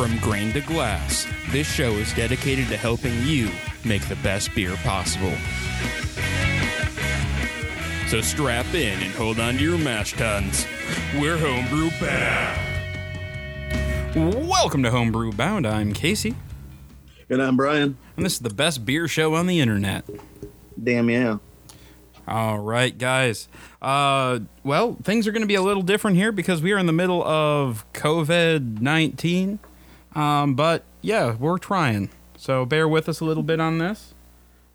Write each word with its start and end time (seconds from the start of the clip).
From 0.00 0.16
grain 0.20 0.50
to 0.54 0.62
glass, 0.62 1.26
this 1.50 1.70
show 1.70 1.90
is 1.90 2.10
dedicated 2.14 2.68
to 2.68 2.78
helping 2.78 3.12
you 3.24 3.50
make 3.84 4.00
the 4.08 4.16
best 4.16 4.54
beer 4.54 4.74
possible. 4.76 5.34
So 8.08 8.22
strap 8.22 8.64
in 8.72 8.98
and 8.98 9.12
hold 9.12 9.38
on 9.38 9.58
to 9.58 9.62
your 9.62 9.76
mash 9.76 10.14
tuns. 10.14 10.66
We're 11.18 11.36
homebrew 11.36 11.90
bound. 12.00 12.58
Welcome 14.48 14.82
to 14.84 14.90
Homebrew 14.90 15.32
Bound. 15.32 15.66
I'm 15.66 15.92
Casey, 15.92 16.34
And 17.28 17.42
I'm 17.42 17.58
Brian. 17.58 17.98
and 18.16 18.24
this 18.24 18.32
is 18.32 18.38
the 18.38 18.48
best 18.48 18.86
beer 18.86 19.06
show 19.06 19.34
on 19.34 19.48
the 19.48 19.60
internet. 19.60 20.06
Damn 20.82 21.10
yeah. 21.10 21.36
All 22.26 22.58
right, 22.58 22.96
guys. 22.96 23.48
Uh, 23.82 24.38
well, 24.64 24.96
things 25.02 25.26
are 25.26 25.32
going 25.32 25.42
to 25.42 25.46
be 25.46 25.56
a 25.56 25.62
little 25.62 25.82
different 25.82 26.16
here 26.16 26.32
because 26.32 26.62
we 26.62 26.72
are 26.72 26.78
in 26.78 26.86
the 26.86 26.92
middle 26.94 27.22
of 27.22 27.84
COVID 27.92 28.80
19. 28.80 29.58
Um, 30.14 30.54
but 30.54 30.84
yeah, 31.02 31.36
we're 31.36 31.58
trying. 31.58 32.10
So 32.36 32.64
bear 32.64 32.88
with 32.88 33.08
us 33.08 33.20
a 33.20 33.24
little 33.24 33.42
bit 33.42 33.60
on 33.60 33.78
this. 33.78 34.14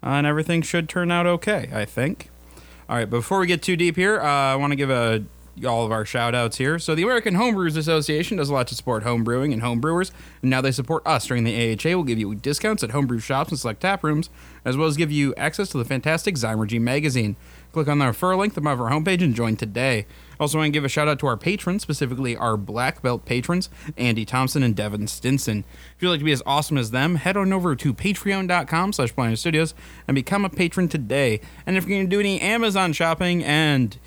Uh, 0.04 0.10
and 0.10 0.28
everything 0.28 0.62
should 0.62 0.88
turn 0.88 1.12
out 1.12 1.26
okay, 1.26 1.70
I 1.74 1.86
think. 1.86 2.30
All 2.88 2.96
right, 2.96 3.10
before 3.10 3.40
we 3.40 3.48
get 3.48 3.64
too 3.64 3.76
deep 3.76 3.96
here, 3.96 4.22
uh, 4.22 4.26
I 4.26 4.56
want 4.56 4.72
to 4.72 4.76
give 4.76 4.92
a, 4.92 5.24
all 5.66 5.86
of 5.86 5.92
our 5.92 6.06
shout 6.06 6.36
outs 6.36 6.58
here. 6.58 6.80
So, 6.80 6.96
the 6.96 7.04
American 7.04 7.36
Homebrewers 7.36 7.78
Association 7.78 8.38
does 8.38 8.50
a 8.50 8.54
lot 8.54 8.68
to 8.68 8.76
support 8.76 9.04
homebrewing 9.04 9.54
and 9.54 9.62
homebrewers, 9.62 10.12
and 10.42 10.50
now 10.50 10.62
they 10.62 10.72
support 10.72 11.06
us 11.06 11.28
during 11.28 11.44
the 11.44 11.74
AHA. 11.74 11.90
We'll 11.90 12.04
give 12.04 12.20
you 12.20 12.36
discounts 12.36 12.84
at 12.84 12.92
homebrew 12.92 13.20
shops 13.20 13.52
and 13.52 13.60
select 13.60 13.82
tap 13.82 14.04
rooms, 14.04 14.30
as 14.66 14.76
well 14.76 14.88
as 14.88 14.98
give 14.98 15.12
you 15.12 15.34
access 15.36 15.70
to 15.70 15.78
the 15.78 15.86
fantastic 15.86 16.36
Zymurgy 16.36 16.82
magazine. 16.82 17.36
Click 17.76 17.88
on 17.90 18.00
the 18.00 18.08
refer 18.08 18.38
link 18.38 18.56
above 18.56 18.80
our 18.80 18.90
homepage 18.90 19.22
and 19.22 19.36
join 19.36 19.58
today. 19.58 20.06
Also, 20.40 20.58
I 20.58 20.62
want 20.62 20.68
to 20.68 20.72
give 20.72 20.86
a 20.86 20.90
shout 20.90 21.10
out 21.10 21.20
to 21.20 21.28
our 21.28 21.36
patrons, 21.36 21.82
specifically 21.82 22.36
our 22.36 22.56
black 22.56 23.02
belt 23.02 23.26
patrons, 23.26 23.70
Andy 23.98 24.24
Thompson 24.24 24.64
and 24.64 24.76
Devin 24.76 25.08
Stinson. 25.08 25.66
If 25.96 26.02
you'd 26.02 26.10
like 26.10 26.20
to 26.20 26.26
be 26.26 26.32
as 26.32 26.42
awesome 26.46 26.78
as 26.78 26.92
them, 26.92 27.16
head 27.16 27.36
on 27.36 27.52
over 27.52 27.76
to 27.76 27.94
patreon.com 27.94 28.94
slash 28.94 29.12
Studios 29.38 29.74
and 30.08 30.16
become 30.16 30.46
a 30.46 30.50
patron 30.50 30.88
today. 30.88 31.42
And 31.66 31.76
if 31.76 31.86
you're 31.86 31.98
going 31.98 32.10
to 32.10 32.16
do 32.16 32.20
any 32.22 32.40
Amazon 32.40 32.94
shopping, 32.94 33.44
and 33.44 33.98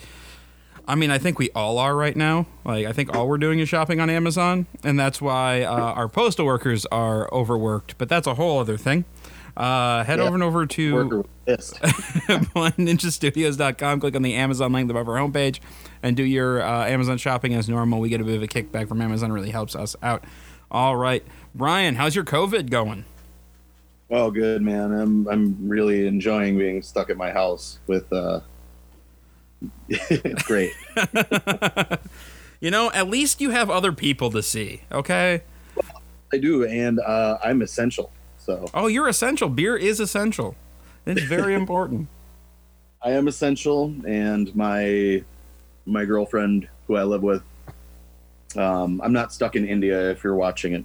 I 0.88 0.94
mean, 0.94 1.10
I 1.10 1.18
think 1.18 1.38
we 1.38 1.50
all 1.54 1.78
are 1.78 1.94
right 1.94 2.16
now. 2.16 2.46
Like, 2.64 2.86
I 2.86 2.92
think 2.92 3.14
all 3.14 3.28
we're 3.28 3.36
doing 3.38 3.58
is 3.60 3.68
shopping 3.68 4.00
on 4.00 4.08
Amazon, 4.10 4.66
and 4.82 4.98
that's 4.98 5.20
why 5.20 5.62
uh, 5.62 5.70
our 5.70 6.08
postal 6.08 6.46
workers 6.46 6.86
are 6.86 7.28
overworked. 7.32 7.98
But 7.98 8.08
that's 8.08 8.26
a 8.26 8.34
whole 8.34 8.58
other 8.58 8.76
thing. 8.78 9.04
Uh, 9.56 10.02
head 10.04 10.18
Yeah. 10.18 10.24
over 10.24 10.34
and 10.34 10.42
over 10.42 10.66
to 10.66 10.94
Worker 10.94 11.18
with 11.18 11.26
this. 11.44 11.72
blindninjastudios.com. 12.54 14.00
Click 14.00 14.14
on 14.16 14.22
the 14.22 14.34
Amazon 14.34 14.72
link 14.72 14.90
above 14.90 15.08
our 15.08 15.16
homepage 15.16 15.60
and 16.02 16.16
do 16.16 16.22
your 16.22 16.62
uh, 16.62 16.86
Amazon 16.86 17.18
shopping 17.18 17.54
as 17.54 17.68
normal. 17.68 18.00
We 18.00 18.08
get 18.08 18.20
a 18.20 18.24
bit 18.24 18.36
of 18.36 18.42
a 18.42 18.46
kickback 18.48 18.88
from 18.88 19.00
Amazon. 19.00 19.32
Really 19.32 19.50
helps 19.50 19.74
us 19.76 19.96
out. 20.02 20.24
All 20.70 20.96
right. 20.96 21.24
Brian, 21.54 21.96
how's 21.96 22.14
your 22.14 22.24
COVID 22.24 22.70
going? 22.70 23.04
Oh, 24.10 24.30
good 24.30 24.62
man. 24.62 24.92
I'm 24.92 25.28
I'm 25.28 25.68
really 25.68 26.06
enjoying 26.06 26.56
being 26.56 26.80
stuck 26.82 27.10
at 27.10 27.16
my 27.16 27.30
house 27.30 27.78
with. 27.86 28.10
uh 28.12 28.36
It's 28.36 28.44
great. 30.44 30.72
You 32.60 32.72
know, 32.72 32.90
at 32.90 33.08
least 33.08 33.40
you 33.40 33.50
have 33.50 33.70
other 33.70 33.92
people 33.92 34.32
to 34.32 34.42
see, 34.42 34.80
okay? 34.90 35.42
I 36.32 36.38
do, 36.38 36.64
and 36.66 36.98
uh 36.98 37.38
I'm 37.44 37.62
essential. 37.62 38.10
So 38.36 38.66
Oh, 38.74 38.88
you're 38.88 39.06
essential. 39.06 39.48
Beer 39.48 39.76
is 39.76 40.00
essential. 40.00 40.56
It's 41.06 41.22
very 41.22 41.54
important. 41.62 42.08
I 43.00 43.12
am 43.12 43.28
essential, 43.28 43.94
and 44.04 44.52
my 44.56 45.22
my 45.86 46.04
girlfriend, 46.04 46.66
who 46.88 46.96
I 46.96 47.04
live 47.04 47.22
with, 47.22 47.44
um, 48.56 49.00
I'm 49.04 49.12
not 49.12 49.32
stuck 49.32 49.54
in 49.54 49.64
India. 49.64 50.10
If 50.10 50.24
you're 50.24 50.34
watching 50.34 50.72
it, 50.74 50.84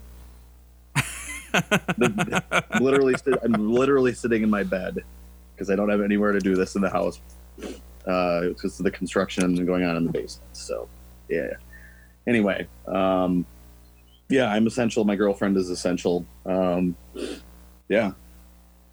The- 1.54 1.64
the- 1.98 2.80
literally, 2.82 3.16
I'm 3.44 3.72
literally 3.74 4.14
sitting 4.14 4.44
in 4.44 4.50
my 4.52 4.62
bed 4.62 5.04
because 5.56 5.72
I 5.72 5.76
don't 5.76 5.90
have 5.90 6.02
anywhere 6.02 6.34
to 6.34 6.40
do 6.40 6.56
this 6.56 6.76
in 6.76 6.84
the 6.84 6.90
house 6.92 7.20
because 8.04 8.80
of 8.80 8.84
the 8.84 8.92
construction 8.92 9.66
going 9.66 9.84
on 9.84 9.96
in 9.98 10.06
the 10.06 10.12
basement. 10.12 10.56
So, 10.56 10.88
yeah. 11.30 11.54
Anyway, 12.28 12.68
um, 12.88 13.46
yeah, 14.30 14.52
I'm 14.52 14.68
essential. 14.68 15.04
My 15.04 15.16
girlfriend 15.16 15.58
is 15.58 15.70
essential. 15.70 16.26
Um, 16.46 16.96
yeah, 17.90 18.12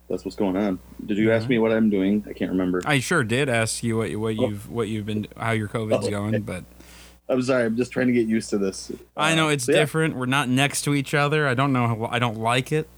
that's 0.08 0.24
what's 0.24 0.36
going 0.36 0.56
on. 0.56 0.78
Did 1.06 1.16
you 1.18 1.32
ask 1.32 1.48
me 1.48 1.58
what 1.58 1.72
I'm 1.72 1.90
doing? 1.90 2.24
I 2.28 2.32
can't 2.32 2.50
remember. 2.50 2.82
I 2.84 2.98
sure 2.98 3.22
did 3.22 3.48
ask 3.48 3.82
you 3.82 3.96
what, 3.98 4.14
what 4.16 4.36
you've 4.36 4.68
what 4.70 4.88
you've 4.88 5.06
been 5.06 5.28
how 5.36 5.52
your 5.52 5.68
COVID's 5.68 6.08
Oh, 6.08 6.10
going, 6.10 6.34
okay. 6.34 6.42
but 6.42 6.64
I'm 7.28 7.40
sorry. 7.42 7.64
I'm 7.66 7.76
just 7.76 7.92
trying 7.92 8.08
to 8.08 8.12
get 8.12 8.26
used 8.26 8.50
to 8.50 8.58
this. 8.58 8.90
I 9.16 9.36
know 9.36 9.46
Uh, 9.48 9.52
it's 9.52 9.64
so 9.66 9.72
yeah, 9.72 9.78
different. 9.78 10.16
We're 10.16 10.26
not 10.26 10.48
next 10.48 10.82
to 10.82 10.94
each 10.94 11.14
other. 11.14 11.46
I 11.46 11.54
don't 11.54 11.72
know. 11.72 11.86
How, 11.86 12.08
I 12.10 12.18
don't 12.18 12.38
like 12.38 12.72
it. 12.72 12.88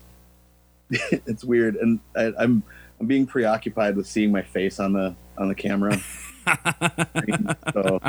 it's 0.91 1.45
weird, 1.45 1.77
and 1.77 2.01
I, 2.17 2.33
I'm 2.39 2.63
I'm 2.99 3.07
being 3.07 3.27
preoccupied 3.27 3.97
with 3.97 4.07
seeing 4.07 4.33
my 4.33 4.43
face 4.43 4.81
on 4.81 4.95
the 4.95 5.15
on 5.39 5.49
the 5.49 5.55
camera. 5.55 5.99
so 7.73 8.01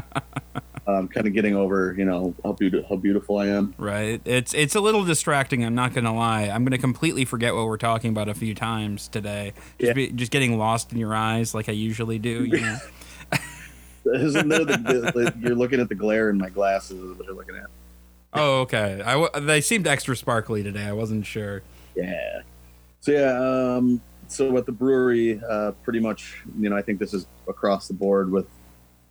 I'm 0.88 1.07
kind 1.07 1.28
of 1.28 1.34
getting 1.34 1.56
over, 1.56 1.94
you 1.97 2.06
know, 2.06 2.34
how 2.44 2.53
beautiful 2.53 2.88
how 2.89 2.95
beautiful 2.95 3.38
I 3.38 3.47
am. 3.47 3.73
Right. 3.78 4.22
It's 4.25 4.53
it's 4.53 4.75
a 4.75 4.81
little 4.81 5.03
distracting. 5.06 5.63
I'm 5.63 5.75
not 5.75 5.94
gonna 5.94 6.13
lie. 6.16 6.44
I'm 6.44 6.63
gonna 6.66 6.78
completely 6.78 7.25
forget 7.25 7.53
what 7.56 7.66
we're 7.67 7.78
talking 7.78 8.09
about 8.09 8.29
a 8.29 8.33
few 8.33 8.53
times 8.56 9.07
today. 9.07 9.53
Just, 9.79 9.88
Yeah. 9.89 9.94
be, 9.94 10.09
just 10.12 10.31
getting 10.31 10.57
lost 10.57 10.91
in 10.91 10.97
your 10.97 11.13
eyes 11.16 11.53
like 11.53 11.69
I 11.69 11.73
usually 11.73 12.19
do. 12.19 12.44
You 12.45 12.59
know. 12.62 12.78
Isn't 14.13 14.50
there 14.50 14.66
the, 14.66 14.78
the, 14.78 15.12
the, 15.31 15.33
you're 15.39 15.56
looking 15.56 15.79
at 15.79 15.88
the 15.88 15.95
glare 15.95 16.29
in 16.29 16.38
my 16.38 16.50
glasses 16.50 17.00
is 17.01 17.17
what 17.17 17.25
you're 17.25 17.35
looking 17.35 17.56
at? 17.56 17.67
oh, 18.33 18.62
okay. 18.62 19.01
I 19.06 19.13
w- 19.13 19.47
they 19.47 19.62
seemed 19.62 19.88
extra 19.88 20.16
sparkly 20.17 20.62
today. 20.63 20.83
I 20.83 20.91
wasn't 20.91 21.25
sure. 21.25 21.62
Yeah. 21.95 22.41
So 23.00 23.12
yeah, 23.12 23.75
um, 23.78 24.01
so 24.33 24.57
at 24.57 24.66
the 24.66 24.71
brewery, 24.71 25.39
uh, 25.47 25.71
pretty 25.83 25.99
much, 25.99 26.41
you 26.59 26.69
know, 26.69 26.75
I 26.75 26.81
think 26.81 26.99
this 26.99 27.13
is 27.13 27.27
across 27.47 27.88
the 27.88 27.94
board 27.94 28.31
with 28.31 28.47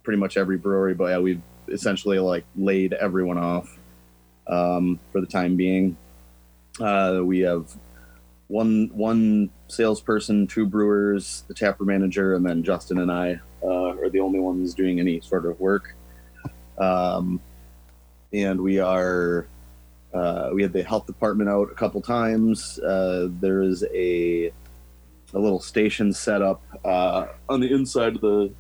pretty 0.02 0.18
much 0.18 0.36
every 0.36 0.58
brewery, 0.58 0.94
but 0.94 1.06
yeah, 1.06 1.18
we've 1.18 1.40
essentially 1.68 2.18
like 2.18 2.44
laid 2.56 2.92
everyone 2.92 3.38
off 3.38 3.78
um, 4.48 4.98
for 5.12 5.20
the 5.20 5.26
time 5.26 5.56
being. 5.56 5.96
Uh, 6.80 7.20
we 7.22 7.40
have 7.40 7.72
one 8.48 8.90
one 8.92 9.50
salesperson, 9.68 10.46
two 10.46 10.66
brewers, 10.66 11.44
the 11.48 11.54
tapper 11.54 11.84
manager, 11.84 12.34
and 12.34 12.44
then 12.44 12.62
Justin 12.62 12.98
and 12.98 13.10
I 13.10 13.40
uh, 13.62 13.96
are 13.96 14.10
the 14.10 14.20
only 14.20 14.40
ones 14.40 14.74
doing 14.74 14.98
any 14.98 15.20
sort 15.20 15.46
of 15.46 15.58
work. 15.60 15.94
Um, 16.78 17.40
and 18.32 18.60
we 18.60 18.80
are 18.80 19.46
uh, 20.12 20.50
we 20.52 20.62
had 20.62 20.72
the 20.72 20.82
health 20.82 21.06
department 21.06 21.48
out 21.48 21.70
a 21.70 21.74
couple 21.74 22.00
times. 22.00 22.78
Uh, 22.80 23.28
there 23.40 23.62
is 23.62 23.84
a 23.94 24.52
a 25.34 25.38
little 25.38 25.60
station 25.60 26.12
set 26.12 26.42
up 26.42 26.62
uh, 26.84 27.26
on 27.48 27.60
the 27.60 27.72
inside 27.72 28.16
of 28.16 28.20
the, 28.20 28.52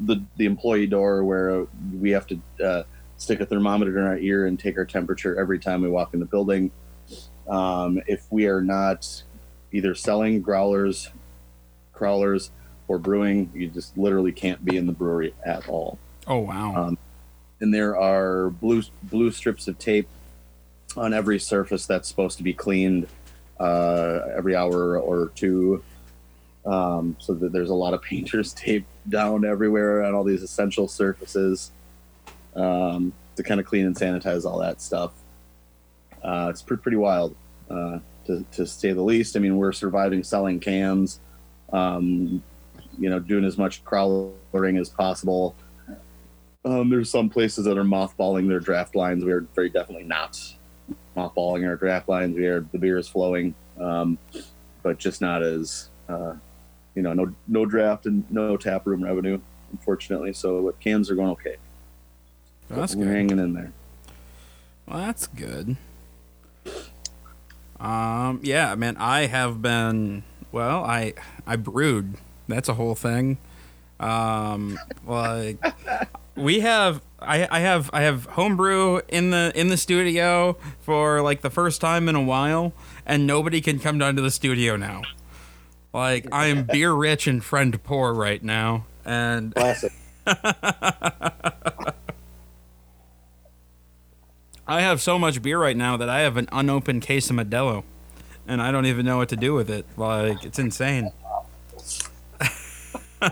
the 0.00 0.22
the 0.36 0.46
employee 0.46 0.86
door 0.86 1.24
where 1.24 1.66
we 1.92 2.10
have 2.10 2.26
to 2.26 2.40
uh, 2.64 2.82
stick 3.16 3.40
a 3.40 3.46
thermometer 3.46 3.98
in 3.98 4.04
our 4.04 4.18
ear 4.18 4.46
and 4.46 4.58
take 4.58 4.78
our 4.78 4.84
temperature 4.84 5.38
every 5.38 5.58
time 5.58 5.82
we 5.82 5.88
walk 5.88 6.14
in 6.14 6.20
the 6.20 6.26
building. 6.26 6.70
Um, 7.48 8.00
if 8.06 8.26
we 8.30 8.46
are 8.46 8.62
not 8.62 9.22
either 9.72 9.94
selling 9.94 10.42
growlers, 10.42 11.10
crawlers, 11.92 12.50
or 12.88 12.98
brewing, 12.98 13.50
you 13.54 13.68
just 13.68 13.96
literally 13.96 14.32
can't 14.32 14.64
be 14.64 14.76
in 14.76 14.86
the 14.86 14.92
brewery 14.92 15.34
at 15.44 15.68
all 15.68 15.98
Oh 16.26 16.38
wow. 16.38 16.74
Um, 16.74 16.98
and 17.60 17.72
there 17.72 17.96
are 17.96 18.50
blue 18.50 18.82
blue 19.04 19.30
strips 19.30 19.68
of 19.68 19.78
tape 19.78 20.08
on 20.96 21.14
every 21.14 21.38
surface 21.38 21.86
that's 21.86 22.08
supposed 22.08 22.36
to 22.38 22.44
be 22.44 22.52
cleaned 22.52 23.06
uh, 23.58 24.20
every 24.36 24.54
hour 24.54 24.98
or 24.98 25.30
two. 25.34 25.82
Um, 26.64 27.16
so 27.18 27.34
that 27.34 27.52
there's 27.52 27.70
a 27.70 27.74
lot 27.74 27.92
of 27.92 28.02
painters 28.10 28.52
tape 28.52 28.86
down 29.08 29.44
everywhere 29.44 30.04
on 30.04 30.14
all 30.14 30.24
these 30.24 30.42
essential 30.42 30.86
surfaces 30.86 31.72
um, 32.54 33.12
to 33.36 33.42
kind 33.42 33.60
of 33.60 33.66
clean 33.66 33.86
and 33.86 33.96
sanitize 33.96 34.44
all 34.44 34.58
that 34.58 34.80
stuff. 34.80 35.12
Uh, 36.22 36.48
it's 36.50 36.62
pretty, 36.62 36.82
pretty 36.82 36.96
wild, 36.96 37.34
uh, 37.70 37.98
to, 38.26 38.44
to 38.52 38.66
say 38.66 38.92
the 38.92 39.02
least. 39.02 39.36
I 39.36 39.40
mean, 39.40 39.56
we're 39.56 39.72
surviving 39.72 40.22
selling 40.22 40.60
cans, 40.60 41.20
um, 41.72 42.42
you 42.98 43.10
know, 43.10 43.18
doing 43.18 43.44
as 43.44 43.58
much 43.58 43.84
crawlering 43.84 44.76
as 44.76 44.88
possible. 44.88 45.56
Um, 46.64 46.90
there's 46.90 47.10
some 47.10 47.28
places 47.28 47.64
that 47.64 47.76
are 47.76 47.84
mothballing 47.84 48.48
their 48.48 48.60
draft 48.60 48.94
lines. 48.94 49.24
We 49.24 49.32
are 49.32 49.40
very 49.40 49.68
definitely 49.68 50.04
not 50.04 50.38
mothballing 51.16 51.66
our 51.66 51.76
draft 51.76 52.08
lines. 52.08 52.36
We 52.36 52.46
are 52.46 52.60
the 52.72 52.78
beer 52.78 52.98
is 52.98 53.08
flowing, 53.08 53.54
um, 53.80 54.16
but 54.84 54.98
just 54.98 55.20
not 55.20 55.42
as 55.42 55.90
uh, 56.08 56.34
you 56.94 57.02
know, 57.02 57.12
no 57.12 57.34
no 57.48 57.66
draft 57.66 58.06
and 58.06 58.24
no 58.30 58.56
tap 58.56 58.86
room 58.86 59.02
revenue, 59.04 59.40
unfortunately. 59.70 60.32
So 60.32 60.62
but 60.62 60.80
cans 60.80 61.10
are 61.10 61.14
going 61.14 61.30
okay. 61.30 61.56
That's 62.68 62.94
We're 62.94 63.04
good. 63.04 63.14
hanging 63.14 63.38
in 63.38 63.52
there. 63.54 63.72
Well, 64.86 64.98
that's 64.98 65.26
good. 65.26 65.76
Um, 67.78 68.40
yeah, 68.42 68.74
man, 68.74 68.96
I 68.98 69.26
have 69.26 69.60
been. 69.60 70.22
Well, 70.52 70.84
I 70.84 71.14
I 71.46 71.56
brewed. 71.56 72.14
That's 72.48 72.68
a 72.68 72.74
whole 72.74 72.94
thing. 72.94 73.38
Um, 73.98 74.78
like 75.06 75.58
we 76.36 76.60
have 76.60 77.02
I, 77.20 77.46
I 77.50 77.60
have 77.60 77.90
I 77.92 78.02
have 78.02 78.26
homebrew 78.26 79.00
in 79.08 79.30
the 79.30 79.52
in 79.54 79.68
the 79.68 79.76
studio 79.76 80.56
for 80.80 81.22
like 81.22 81.40
the 81.40 81.50
first 81.50 81.80
time 81.80 82.08
in 82.08 82.14
a 82.14 82.22
while, 82.22 82.72
and 83.06 83.26
nobody 83.26 83.60
can 83.60 83.78
come 83.78 83.98
down 83.98 84.16
to 84.16 84.22
the 84.22 84.30
studio 84.30 84.76
now. 84.76 85.02
Like 85.92 86.26
I 86.32 86.46
am 86.46 86.64
beer 86.64 86.92
rich 86.92 87.26
and 87.26 87.44
friend 87.44 87.82
poor 87.84 88.14
right 88.14 88.42
now, 88.42 88.86
and 89.04 89.54
Classic. 89.54 89.92
I 94.66 94.80
have 94.80 95.00
so 95.02 95.18
much 95.18 95.42
beer 95.42 95.58
right 95.60 95.76
now 95.76 95.96
that 95.96 96.08
I 96.08 96.20
have 96.20 96.36
an 96.36 96.48
unopened 96.52 97.02
case 97.02 97.28
of 97.30 97.36
Modelo, 97.36 97.82
and 98.46 98.62
I 98.62 98.70
don't 98.70 98.86
even 98.86 99.04
know 99.04 99.18
what 99.18 99.28
to 99.30 99.36
do 99.36 99.52
with 99.54 99.68
it. 99.68 99.84
Like 99.96 100.44
it's 100.44 100.58
insane. 100.58 101.10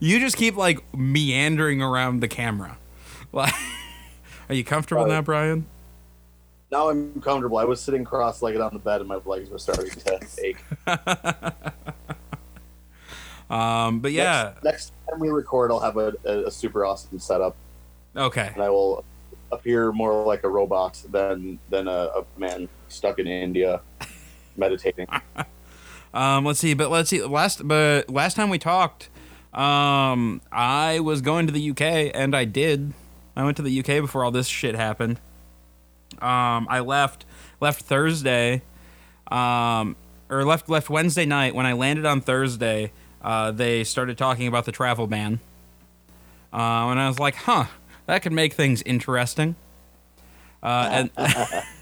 you 0.00 0.20
just 0.20 0.36
keep 0.36 0.56
like 0.56 0.80
meandering 0.94 1.82
around 1.82 2.20
the 2.20 2.28
camera. 2.28 2.78
Like, 3.32 3.52
are 4.48 4.54
you 4.54 4.64
comfortable 4.64 5.02
Right. 5.04 5.10
now, 5.12 5.20
Brian? 5.20 5.66
Now 6.70 6.88
I'm 6.88 7.20
comfortable. 7.20 7.58
I 7.58 7.64
was 7.64 7.80
sitting 7.80 8.04
cross-legged 8.04 8.60
on 8.60 8.72
the 8.72 8.78
bed, 8.78 9.00
and 9.00 9.08
my 9.08 9.20
legs 9.24 9.50
were 9.50 9.58
starting 9.58 9.90
to 9.90 10.20
ache. 10.42 10.64
Um, 13.48 14.00
but 14.00 14.12
yeah, 14.12 14.54
Next, 14.54 14.64
next 14.64 14.92
time 15.08 15.20
we 15.20 15.28
record, 15.28 15.70
I'll 15.70 15.80
have 15.80 15.96
a, 15.96 16.14
a, 16.24 16.46
a 16.46 16.50
super 16.50 16.84
awesome 16.84 17.18
setup, 17.18 17.54
okay. 18.16 18.50
and 18.52 18.62
I 18.62 18.70
will 18.70 19.04
appear 19.52 19.92
more 19.92 20.24
like 20.24 20.42
a 20.42 20.48
robot 20.48 21.00
than 21.10 21.58
than 21.70 21.86
a, 21.86 22.10
a 22.16 22.24
man 22.36 22.68
stuck 22.88 23.18
in 23.18 23.26
India 23.28 23.80
meditating. 24.56 25.06
Um, 26.12 26.44
let's 26.44 26.58
see, 26.58 26.74
but 26.74 26.90
let's 26.90 27.10
see. 27.10 27.22
Last, 27.22 27.66
but 27.66 28.10
last 28.10 28.34
time 28.34 28.50
we 28.50 28.58
talked, 28.58 29.10
um, 29.54 30.40
I 30.50 30.98
was 31.00 31.20
going 31.20 31.46
to 31.46 31.52
the 31.52 31.70
UK, 31.70 32.10
and 32.14 32.34
I 32.34 32.46
did. 32.46 32.94
I 33.36 33.44
went 33.44 33.56
to 33.58 33.62
the 33.62 33.78
UK 33.78 34.02
before 34.02 34.24
all 34.24 34.30
this 34.30 34.48
shit 34.48 34.74
happened. 34.74 35.20
Um, 36.22 36.66
I 36.70 36.80
left 36.80 37.24
left 37.60 37.82
Thursday, 37.82 38.62
um, 39.30 39.96
or 40.28 40.44
left 40.44 40.68
left 40.68 40.90
Wednesday 40.90 41.26
night. 41.26 41.54
When 41.54 41.66
I 41.66 41.72
landed 41.72 42.06
on 42.06 42.20
Thursday, 42.20 42.92
uh, 43.22 43.50
they 43.50 43.84
started 43.84 44.18
talking 44.18 44.46
about 44.46 44.64
the 44.64 44.72
travel 44.72 45.06
ban, 45.06 45.40
uh, 46.52 46.90
and 46.90 47.00
I 47.00 47.08
was 47.08 47.18
like, 47.18 47.34
"Huh, 47.36 47.66
that 48.06 48.22
could 48.22 48.32
make 48.32 48.54
things 48.54 48.82
interesting." 48.82 49.56
Uh, 50.62 50.88
and 50.90 51.10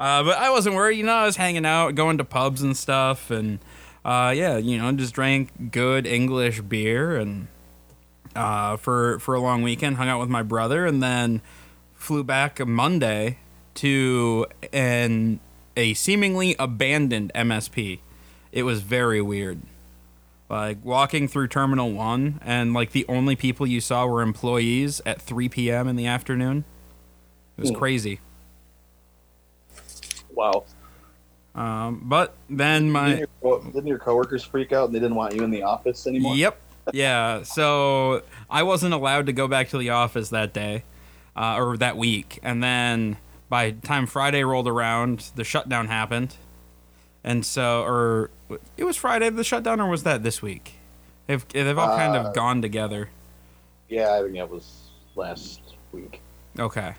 Uh, 0.00 0.22
but 0.22 0.38
I 0.38 0.48
wasn't 0.48 0.74
worried, 0.74 0.96
you 0.96 1.04
know. 1.04 1.12
I 1.12 1.26
was 1.26 1.36
hanging 1.36 1.66
out, 1.66 1.94
going 1.94 2.16
to 2.16 2.24
pubs 2.24 2.62
and 2.62 2.74
stuff, 2.74 3.30
and 3.30 3.58
uh, 4.02 4.32
yeah, 4.34 4.56
you 4.56 4.78
know, 4.78 4.90
just 4.92 5.12
drank 5.12 5.70
good 5.70 6.06
English 6.06 6.62
beer 6.62 7.16
and 7.16 7.48
uh, 8.34 8.78
for 8.78 9.18
for 9.18 9.34
a 9.34 9.40
long 9.40 9.60
weekend. 9.62 9.96
Hung 9.96 10.08
out 10.08 10.18
with 10.18 10.30
my 10.30 10.42
brother, 10.42 10.86
and 10.86 11.02
then 11.02 11.42
flew 12.00 12.24
back 12.24 12.64
Monday 12.66 13.38
to 13.74 14.46
an 14.72 15.38
a 15.76 15.94
seemingly 15.94 16.56
abandoned 16.58 17.30
MSP. 17.34 18.00
It 18.52 18.62
was 18.64 18.80
very 18.80 19.20
weird. 19.22 19.60
Like 20.48 20.78
walking 20.82 21.28
through 21.28 21.46
Terminal 21.48 21.92
One, 21.92 22.40
and 22.44 22.74
like 22.74 22.90
the 22.90 23.06
only 23.08 23.36
people 23.36 23.66
you 23.66 23.80
saw 23.80 24.06
were 24.06 24.22
employees 24.22 25.00
at 25.06 25.22
3 25.22 25.48
p.m. 25.48 25.86
in 25.86 25.94
the 25.94 26.06
afternoon. 26.06 26.64
It 27.56 27.60
was 27.60 27.70
Hmm. 27.70 27.76
crazy. 27.76 28.20
Wow. 30.34 30.64
Um, 31.54 32.00
but 32.04 32.34
then 32.48 32.90
my 32.90 33.10
Didn't 33.10 33.18
your, 33.42 33.60
co- 33.60 33.70
didn't 33.70 33.86
your 33.86 33.98
coworkers 33.98 34.42
freak 34.42 34.72
out 34.72 34.86
and 34.86 34.94
they 34.94 34.98
didn't 35.00 35.16
want 35.16 35.34
you 35.34 35.44
in 35.44 35.50
the 35.50 35.62
office 35.62 36.06
anymore? 36.06 36.34
Yep. 36.34 36.58
Yeah. 36.92 37.42
So 37.42 38.22
I 38.48 38.62
wasn't 38.62 38.94
allowed 38.94 39.26
to 39.26 39.32
go 39.32 39.46
back 39.46 39.68
to 39.68 39.78
the 39.78 39.90
office 39.90 40.30
that 40.30 40.52
day, 40.52 40.82
uh, 41.36 41.56
or 41.58 41.76
that 41.76 41.96
week, 41.96 42.38
and 42.42 42.62
then 42.62 43.16
by 43.48 43.70
the 43.70 43.86
time 43.86 44.06
Friday 44.06 44.44
rolled 44.44 44.68
around, 44.68 45.30
the 45.34 45.44
shutdown 45.44 45.88
happened, 45.88 46.36
and 47.24 47.44
so, 47.44 47.82
or 47.82 48.30
it 48.76 48.84
was 48.84 48.96
Friday 48.96 49.28
the 49.30 49.44
shutdown, 49.44 49.80
or 49.80 49.88
was 49.88 50.02
that 50.04 50.22
this 50.22 50.42
week? 50.42 50.74
They've 51.26 51.46
they've 51.48 51.78
all 51.78 51.96
kind 51.96 52.16
Uh, 52.16 52.28
of 52.28 52.34
gone 52.34 52.62
together. 52.62 53.10
Yeah, 53.88 54.14
I 54.14 54.22
think 54.22 54.34
that 54.34 54.48
was 54.50 54.90
last 55.16 55.60
week. 55.92 56.20
Okay. 56.58 56.94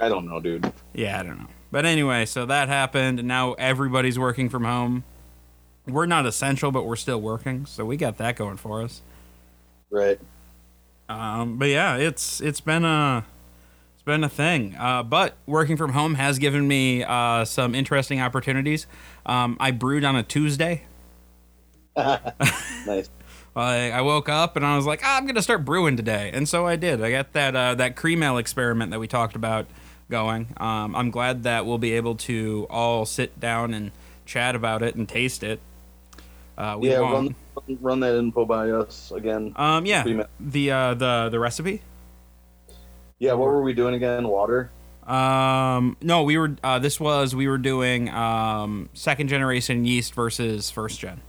I 0.00 0.08
don't 0.08 0.26
know, 0.26 0.40
dude. 0.40 0.72
Yeah, 0.92 1.20
I 1.20 1.22
don't 1.22 1.38
know. 1.38 1.48
But 1.70 1.86
anyway, 1.86 2.26
so 2.26 2.46
that 2.46 2.68
happened, 2.68 3.18
and 3.18 3.28
now 3.28 3.52
everybody's 3.54 4.18
working 4.18 4.48
from 4.48 4.64
home. 4.64 5.04
We're 5.86 6.06
not 6.06 6.26
essential, 6.26 6.70
but 6.72 6.86
we're 6.86 6.96
still 6.96 7.20
working, 7.20 7.66
so 7.66 7.84
we 7.84 7.96
got 7.96 8.16
that 8.18 8.36
going 8.36 8.56
for 8.56 8.82
us. 8.82 9.02
Right. 9.90 10.18
Um, 11.08 11.58
but 11.58 11.68
yeah, 11.68 11.96
it's 11.96 12.40
it's 12.40 12.60
been 12.60 12.84
a 12.84 13.24
it's 14.04 14.12
been 14.12 14.22
a 14.22 14.28
thing. 14.28 14.76
Uh, 14.78 15.02
but 15.02 15.34
working 15.46 15.78
from 15.78 15.92
home 15.94 16.16
has 16.16 16.38
given 16.38 16.68
me 16.68 17.02
uh, 17.02 17.46
some 17.46 17.74
interesting 17.74 18.20
opportunities. 18.20 18.86
Um, 19.24 19.56
I 19.58 19.70
brewed 19.70 20.04
on 20.04 20.14
a 20.14 20.22
Tuesday. 20.22 20.84
Nice. 21.96 23.08
I, 23.56 23.92
I 23.92 24.00
woke 24.02 24.28
up 24.28 24.56
and 24.56 24.66
I 24.66 24.76
was 24.76 24.84
like, 24.84 25.00
ah, 25.04 25.16
I'm 25.16 25.26
gonna 25.26 25.40
start 25.40 25.64
brewing 25.64 25.96
today, 25.96 26.30
and 26.34 26.46
so 26.46 26.66
I 26.66 26.74
did. 26.76 27.00
I 27.02 27.10
got 27.12 27.32
that 27.32 27.54
uh, 27.56 27.74
that 27.76 27.94
cream 27.96 28.22
ale 28.22 28.36
experiment 28.36 28.90
that 28.90 28.98
we 28.98 29.06
talked 29.06 29.36
about 29.36 29.66
going. 30.10 30.48
Um, 30.58 30.94
I'm 30.96 31.10
glad 31.12 31.44
that 31.44 31.64
we'll 31.64 31.78
be 31.78 31.92
able 31.92 32.16
to 32.16 32.66
all 32.68 33.06
sit 33.06 33.38
down 33.40 33.72
and 33.72 33.92
chat 34.26 34.54
about 34.56 34.82
it 34.82 34.96
and 34.96 35.08
taste 35.08 35.42
it. 35.44 35.60
Uh, 36.58 36.76
we 36.80 36.90
yeah, 36.90 37.00
won't- 37.00 37.36
run 37.68 37.78
run 37.80 38.00
that 38.00 38.18
info 38.18 38.44
by 38.44 38.70
us 38.70 39.12
again. 39.12 39.52
Um, 39.56 39.86
yeah, 39.86 40.24
the 40.40 40.70
uh, 40.72 40.94
the 40.94 41.28
the 41.30 41.38
recipe. 41.38 41.80
Yeah, 43.18 43.32
what 43.34 43.46
were 43.46 43.62
we 43.62 43.72
doing 43.72 43.94
again? 43.94 44.28
Water. 44.28 44.70
Um, 45.06 45.96
no, 46.00 46.22
we 46.22 46.38
were. 46.38 46.56
Uh, 46.62 46.78
this 46.78 46.98
was 46.98 47.34
we 47.34 47.46
were 47.48 47.58
doing 47.58 48.08
um, 48.10 48.88
second 48.94 49.28
generation 49.28 49.84
yeast 49.84 50.14
versus 50.14 50.70
first 50.70 50.98
gen. 51.00 51.20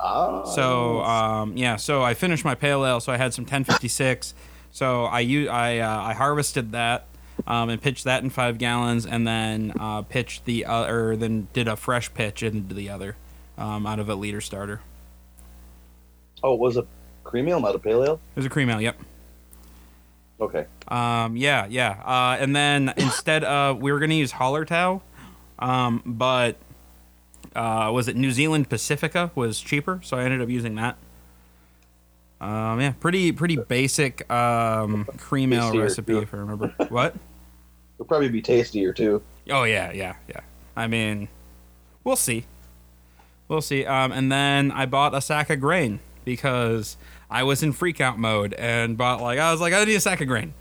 Ah. 0.00 0.44
So 0.44 1.00
um, 1.02 1.56
yeah, 1.56 1.76
so 1.76 2.02
I 2.02 2.14
finished 2.14 2.44
my 2.44 2.54
pale 2.54 2.84
ale, 2.86 3.00
so 3.00 3.12
I 3.12 3.16
had 3.16 3.34
some 3.34 3.44
1056. 3.44 4.34
So 4.70 5.04
I 5.04 5.20
u- 5.20 5.48
I 5.48 5.78
uh, 5.78 6.02
I 6.02 6.14
harvested 6.14 6.72
that 6.72 7.06
um, 7.46 7.68
and 7.68 7.80
pitched 7.80 8.04
that 8.04 8.22
in 8.22 8.30
five 8.30 8.58
gallons, 8.58 9.06
and 9.06 9.26
then 9.26 9.72
uh, 9.78 10.02
pitched 10.02 10.44
the 10.46 10.64
uh, 10.64 10.86
or 10.86 11.16
then 11.16 11.48
did 11.52 11.68
a 11.68 11.76
fresh 11.76 12.12
pitch 12.14 12.42
into 12.42 12.74
the 12.74 12.88
other 12.90 13.16
um, 13.56 13.86
out 13.86 13.98
of 13.98 14.08
a 14.08 14.14
liter 14.14 14.40
starter. 14.40 14.80
oh, 16.42 16.54
it 16.54 16.60
was 16.60 16.76
a 16.76 16.86
cream 17.24 17.48
ale, 17.48 17.60
not 17.60 17.74
a 17.74 17.78
pale 17.78 18.02
ale. 18.04 18.14
It 18.34 18.36
was 18.36 18.46
a 18.46 18.50
cream 18.50 18.70
ale. 18.70 18.80
Yep. 18.80 18.98
Okay. 20.40 20.66
Um, 20.86 21.36
yeah, 21.36 21.66
yeah. 21.68 22.00
Uh, 22.04 22.36
and 22.40 22.54
then 22.54 22.92
instead 22.96 23.44
of 23.44 23.80
we 23.80 23.92
were 23.92 23.98
gonna 23.98 24.14
use 24.14 24.32
Hallertau, 24.32 25.00
um, 25.58 26.02
but 26.04 26.56
uh, 27.54 27.90
was 27.92 28.08
it 28.08 28.16
New 28.16 28.30
Zealand 28.30 28.68
Pacifica 28.68 29.30
was 29.34 29.60
cheaper, 29.60 30.00
so 30.02 30.16
I 30.16 30.24
ended 30.24 30.40
up 30.40 30.48
using 30.48 30.76
that. 30.76 30.96
Um, 32.40 32.80
yeah, 32.80 32.92
pretty 33.00 33.32
pretty 33.32 33.56
basic 33.56 34.30
um, 34.30 35.06
cream 35.18 35.52
ale 35.52 35.76
recipe 35.76 36.12
too. 36.12 36.20
if 36.20 36.32
I 36.32 36.36
remember. 36.38 36.74
what? 36.88 37.16
It'll 37.96 38.06
probably 38.06 38.28
be 38.28 38.40
tastier 38.42 38.92
too. 38.92 39.22
Oh 39.50 39.64
yeah, 39.64 39.90
yeah, 39.92 40.14
yeah. 40.28 40.40
I 40.76 40.86
mean, 40.86 41.28
we'll 42.04 42.16
see. 42.16 42.44
We'll 43.48 43.62
see. 43.62 43.84
Um, 43.84 44.12
and 44.12 44.30
then 44.30 44.70
I 44.70 44.86
bought 44.86 45.14
a 45.14 45.20
sack 45.20 45.50
of 45.50 45.58
grain 45.58 45.98
because 46.24 46.96
I 47.30 47.42
was 47.42 47.62
in 47.62 47.72
freak 47.72 48.00
out 48.00 48.18
mode 48.18 48.54
and 48.54 48.96
bought 48.96 49.20
like 49.20 49.38
I 49.38 49.52
was 49.52 49.60
like 49.60 49.72
I 49.72 49.84
need 49.84 49.94
a 49.94 50.00
sack 50.00 50.20
of 50.20 50.28
grain. 50.28 50.54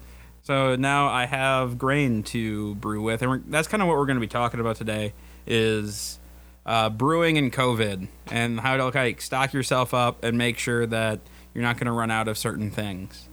So 0.44 0.76
now 0.76 1.08
I 1.08 1.26
have 1.26 1.78
grain 1.78 2.24
to 2.24 2.76
brew 2.76 3.02
with, 3.02 3.22
and 3.22 3.44
that's 3.52 3.68
kind 3.68 3.84
of 3.84 3.90
what 3.90 3.98
we're 3.98 4.06
going 4.06 4.16
to 4.16 4.22
be 4.22 4.28
talking 4.28 4.62
about 4.62 4.78
today 4.78 5.14
is 5.46 6.20
uh, 6.66 6.90
brewing 6.90 7.38
and 7.38 7.52
COVID 7.52 8.08
and 8.32 8.60
how 8.60 8.78
to 8.78 8.86
like 8.86 9.22
stock 9.22 9.54
yourself 9.54 9.94
up 9.94 10.24
and 10.24 10.38
make 10.38 10.58
sure 10.58 10.86
that 10.86 11.20
you're 11.54 11.64
not 11.64 11.76
going 11.76 11.88
to 11.88 11.92
run 11.92 12.12
out 12.12 12.28
of 12.28 12.38
certain 12.38 12.72
things. 12.72 13.28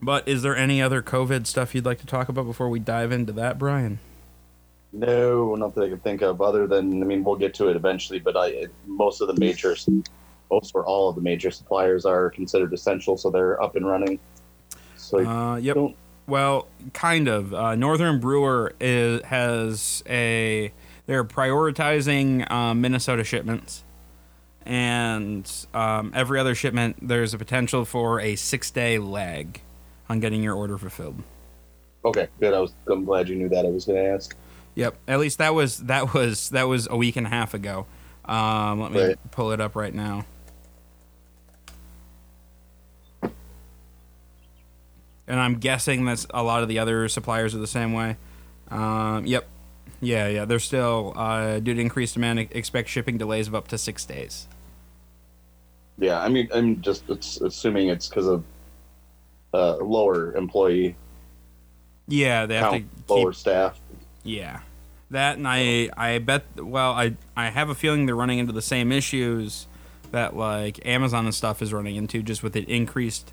But 0.00 0.28
is 0.28 0.42
there 0.42 0.56
any 0.56 0.82
other 0.82 1.02
COVID 1.02 1.46
stuff 1.46 1.74
you'd 1.74 1.86
like 1.86 2.00
to 2.00 2.06
talk 2.06 2.28
about 2.28 2.44
before 2.44 2.68
we 2.68 2.78
dive 2.78 3.12
into 3.12 3.32
that, 3.32 3.58
Brian? 3.58 3.98
No, 4.96 5.54
nothing 5.56 5.82
I 5.82 5.88
can 5.90 5.98
think 5.98 6.22
of 6.22 6.40
other 6.40 6.66
than 6.66 7.02
I 7.02 7.06
mean 7.06 7.22
we'll 7.22 7.36
get 7.36 7.52
to 7.54 7.68
it 7.68 7.76
eventually, 7.76 8.18
but 8.18 8.34
I 8.34 8.66
most 8.86 9.20
of 9.20 9.28
the 9.28 9.38
major, 9.38 9.76
most 10.50 10.72
or 10.74 10.86
all 10.86 11.10
of 11.10 11.16
the 11.16 11.20
major 11.20 11.50
suppliers 11.50 12.06
are 12.06 12.30
considered 12.30 12.72
essential, 12.72 13.18
so 13.18 13.30
they're 13.30 13.62
up 13.62 13.76
and 13.76 13.86
running. 13.86 14.18
So 14.96 15.18
Uh, 15.18 15.56
yep. 15.56 15.74
don't 15.74 15.96
Well, 16.26 16.68
kind 16.94 17.28
of. 17.28 17.52
Uh, 17.52 17.74
Northern 17.74 18.20
Brewer 18.20 18.74
is, 18.80 19.22
has 19.24 20.02
a. 20.08 20.72
They're 21.04 21.24
prioritizing 21.24 22.50
um, 22.50 22.80
Minnesota 22.80 23.22
shipments, 23.22 23.84
and 24.64 25.50
um, 25.74 26.10
every 26.14 26.40
other 26.40 26.54
shipment 26.54 26.96
there's 27.02 27.34
a 27.34 27.38
potential 27.38 27.84
for 27.84 28.18
a 28.18 28.34
six 28.34 28.70
day 28.70 28.98
lag 28.98 29.60
on 30.08 30.20
getting 30.20 30.42
your 30.42 30.54
order 30.54 30.78
fulfilled. 30.78 31.22
okay, 32.02 32.28
good. 32.40 32.54
I 32.54 32.60
was 32.60 32.72
I'm 32.86 33.04
glad 33.04 33.28
you 33.28 33.36
knew 33.36 33.50
that. 33.50 33.66
I 33.66 33.68
was 33.68 33.84
going 33.84 34.02
to 34.02 34.10
ask. 34.10 34.34
Yep. 34.76 34.96
At 35.08 35.18
least 35.18 35.38
that 35.38 35.54
was 35.54 35.78
that 35.78 36.14
was 36.14 36.50
that 36.50 36.64
was 36.64 36.86
a 36.88 36.96
week 36.96 37.16
and 37.16 37.26
a 37.26 37.30
half 37.30 37.54
ago. 37.54 37.86
Um, 38.24 38.80
let 38.80 38.92
me 38.92 39.02
right. 39.02 39.30
pull 39.30 39.50
it 39.50 39.60
up 39.60 39.74
right 39.74 39.92
now. 39.92 40.24
And 45.28 45.40
I'm 45.40 45.58
guessing 45.58 46.04
that's 46.04 46.26
a 46.30 46.42
lot 46.42 46.62
of 46.62 46.68
the 46.68 46.78
other 46.78 47.08
suppliers 47.08 47.54
are 47.54 47.58
the 47.58 47.66
same 47.66 47.94
way. 47.94 48.16
Um, 48.70 49.26
yep. 49.26 49.48
Yeah, 50.00 50.28
yeah. 50.28 50.44
They're 50.44 50.58
still 50.58 51.14
uh, 51.16 51.58
due 51.58 51.74
to 51.74 51.80
increased 51.80 52.14
demand. 52.14 52.38
Expect 52.52 52.88
shipping 52.88 53.18
delays 53.18 53.48
of 53.48 53.54
up 53.54 53.66
to 53.68 53.78
six 53.78 54.04
days. 54.04 54.46
Yeah, 55.98 56.20
I 56.20 56.28
mean, 56.28 56.48
I'm 56.52 56.82
just 56.82 57.08
assuming 57.08 57.88
it's 57.88 58.08
because 58.08 58.26
of 58.26 58.44
uh, 59.54 59.76
lower 59.76 60.36
employee. 60.36 60.94
Yeah, 62.06 62.46
they 62.46 62.56
have 62.56 62.70
count, 62.70 62.74
to 62.74 62.80
keep, 62.80 63.10
lower 63.10 63.32
staff 63.32 63.80
yeah, 64.26 64.60
that 65.10 65.36
and 65.38 65.46
I 65.46 65.88
I 65.96 66.18
bet. 66.18 66.44
Well, 66.56 66.92
I 66.92 67.14
I 67.36 67.50
have 67.50 67.68
a 67.70 67.74
feeling 67.74 68.06
they're 68.06 68.16
running 68.16 68.38
into 68.38 68.52
the 68.52 68.62
same 68.62 68.90
issues 68.92 69.66
that 70.10 70.36
like 70.36 70.84
Amazon 70.86 71.24
and 71.26 71.34
stuff 71.34 71.62
is 71.62 71.72
running 71.72 71.96
into, 71.96 72.22
just 72.22 72.42
with 72.42 72.52
the 72.52 72.62
increased 72.70 73.32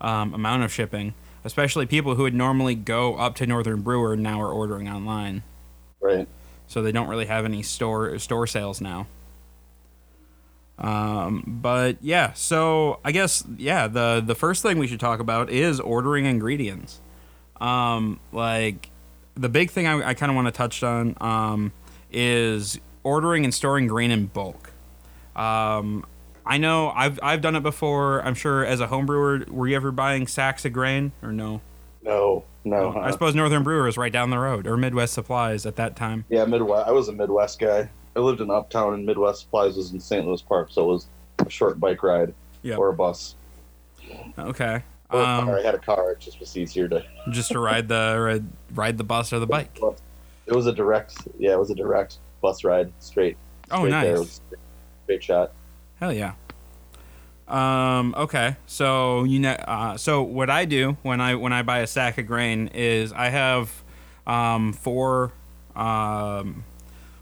um, 0.00 0.34
amount 0.34 0.62
of 0.64 0.72
shipping. 0.72 1.14
Especially 1.44 1.84
people 1.86 2.14
who 2.14 2.22
would 2.22 2.34
normally 2.34 2.74
go 2.74 3.16
up 3.16 3.34
to 3.36 3.46
Northern 3.46 3.82
Brewer 3.82 4.16
now 4.16 4.40
are 4.40 4.50
ordering 4.50 4.88
online, 4.88 5.42
Right. 6.00 6.26
so 6.66 6.80
they 6.82 6.90
don't 6.92 7.08
really 7.08 7.26
have 7.26 7.44
any 7.44 7.62
store 7.62 8.18
store 8.18 8.46
sales 8.46 8.80
now. 8.80 9.06
Um, 10.78 11.44
but 11.46 11.98
yeah, 12.00 12.32
so 12.32 12.98
I 13.04 13.12
guess 13.12 13.44
yeah, 13.58 13.86
the 13.86 14.22
the 14.24 14.34
first 14.34 14.62
thing 14.62 14.78
we 14.78 14.86
should 14.86 15.00
talk 15.00 15.20
about 15.20 15.50
is 15.50 15.80
ordering 15.80 16.24
ingredients. 16.26 17.00
Um, 17.60 18.18
like 18.32 18.90
the 19.36 19.48
big 19.48 19.70
thing 19.70 19.86
I, 19.86 20.10
I 20.10 20.14
kind 20.14 20.30
of 20.30 20.36
want 20.36 20.46
to 20.46 20.52
touch 20.52 20.82
on 20.82 21.16
um, 21.20 21.72
is 22.12 22.78
ordering 23.02 23.44
and 23.44 23.52
storing 23.52 23.86
grain 23.86 24.10
in 24.10 24.26
bulk. 24.26 24.72
Um, 25.36 26.04
I 26.46 26.58
know 26.58 26.90
I've 26.90 27.18
I've 27.22 27.40
done 27.40 27.56
it 27.56 27.62
before. 27.62 28.20
I'm 28.22 28.34
sure 28.34 28.64
as 28.64 28.80
a 28.80 28.86
home 28.86 29.06
brewer, 29.06 29.44
were 29.48 29.66
you 29.66 29.76
ever 29.76 29.90
buying 29.90 30.26
sacks 30.26 30.64
of 30.64 30.72
grain 30.72 31.12
or 31.22 31.32
no? 31.32 31.60
No, 32.02 32.44
no. 32.64 32.90
I 32.90 33.04
huh? 33.04 33.12
suppose 33.12 33.34
Northern 33.34 33.62
Brewer 33.62 33.88
is 33.88 33.96
right 33.96 34.12
down 34.12 34.28
the 34.28 34.38
road, 34.38 34.66
or 34.66 34.76
Midwest 34.76 35.14
Supplies 35.14 35.64
at 35.64 35.76
that 35.76 35.96
time. 35.96 36.26
Yeah, 36.28 36.44
Midwest. 36.44 36.86
I 36.86 36.90
was 36.90 37.08
a 37.08 37.12
Midwest 37.12 37.58
guy. 37.58 37.88
I 38.14 38.20
lived 38.20 38.42
in 38.42 38.50
Uptown, 38.50 38.92
and 38.92 39.06
Midwest 39.06 39.40
Supplies 39.40 39.76
was 39.76 39.90
in 39.92 40.00
St. 40.00 40.26
Louis 40.26 40.42
Park, 40.42 40.68
so 40.70 40.82
it 40.82 40.92
was 40.92 41.06
a 41.38 41.48
short 41.50 41.80
bike 41.80 42.02
ride 42.02 42.34
Yep. 42.62 42.78
or 42.78 42.88
a 42.90 42.92
bus. 42.92 43.36
Okay. 44.38 44.82
Or 45.10 45.20
Um. 45.22 45.50
I 45.50 45.60
had 45.60 45.74
a 45.74 45.78
car. 45.78 46.12
It 46.12 46.20
just 46.20 46.40
was 46.40 46.56
easier 46.56 46.88
to. 46.88 47.04
just 47.30 47.50
to 47.52 47.58
ride 47.58 47.88
the 47.88 48.16
ride, 48.18 48.44
ride 48.74 48.98
the 48.98 49.04
bus 49.04 49.32
or 49.32 49.38
the 49.38 49.46
bike. 49.46 49.78
It 50.46 50.52
was 50.54 50.66
a 50.66 50.72
direct. 50.72 51.16
Yeah, 51.38 51.52
it 51.52 51.58
was 51.58 51.70
a 51.70 51.74
direct 51.74 52.18
bus 52.42 52.64
ride 52.64 52.92
straight. 52.98 53.36
Oh, 53.70 53.78
straight 53.86 53.90
there. 53.90 54.14
It 54.14 54.18
nice. 54.18 54.40
a 54.52 54.56
Straight 55.04 55.22
shot. 55.22 55.52
Hell 56.00 56.12
yeah. 56.12 56.32
Um. 57.46 58.14
Okay. 58.16 58.56
So 58.66 59.24
you 59.24 59.38
know. 59.38 59.52
Uh, 59.52 59.96
so 59.96 60.22
what 60.22 60.48
I 60.50 60.64
do 60.64 60.96
when 61.02 61.20
I 61.20 61.34
when 61.34 61.52
I 61.52 61.62
buy 61.62 61.78
a 61.80 61.86
sack 61.86 62.16
of 62.18 62.26
grain 62.26 62.68
is 62.74 63.12
I 63.12 63.28
have, 63.28 63.82
um, 64.26 64.72
four, 64.72 65.32
um, 65.76 66.64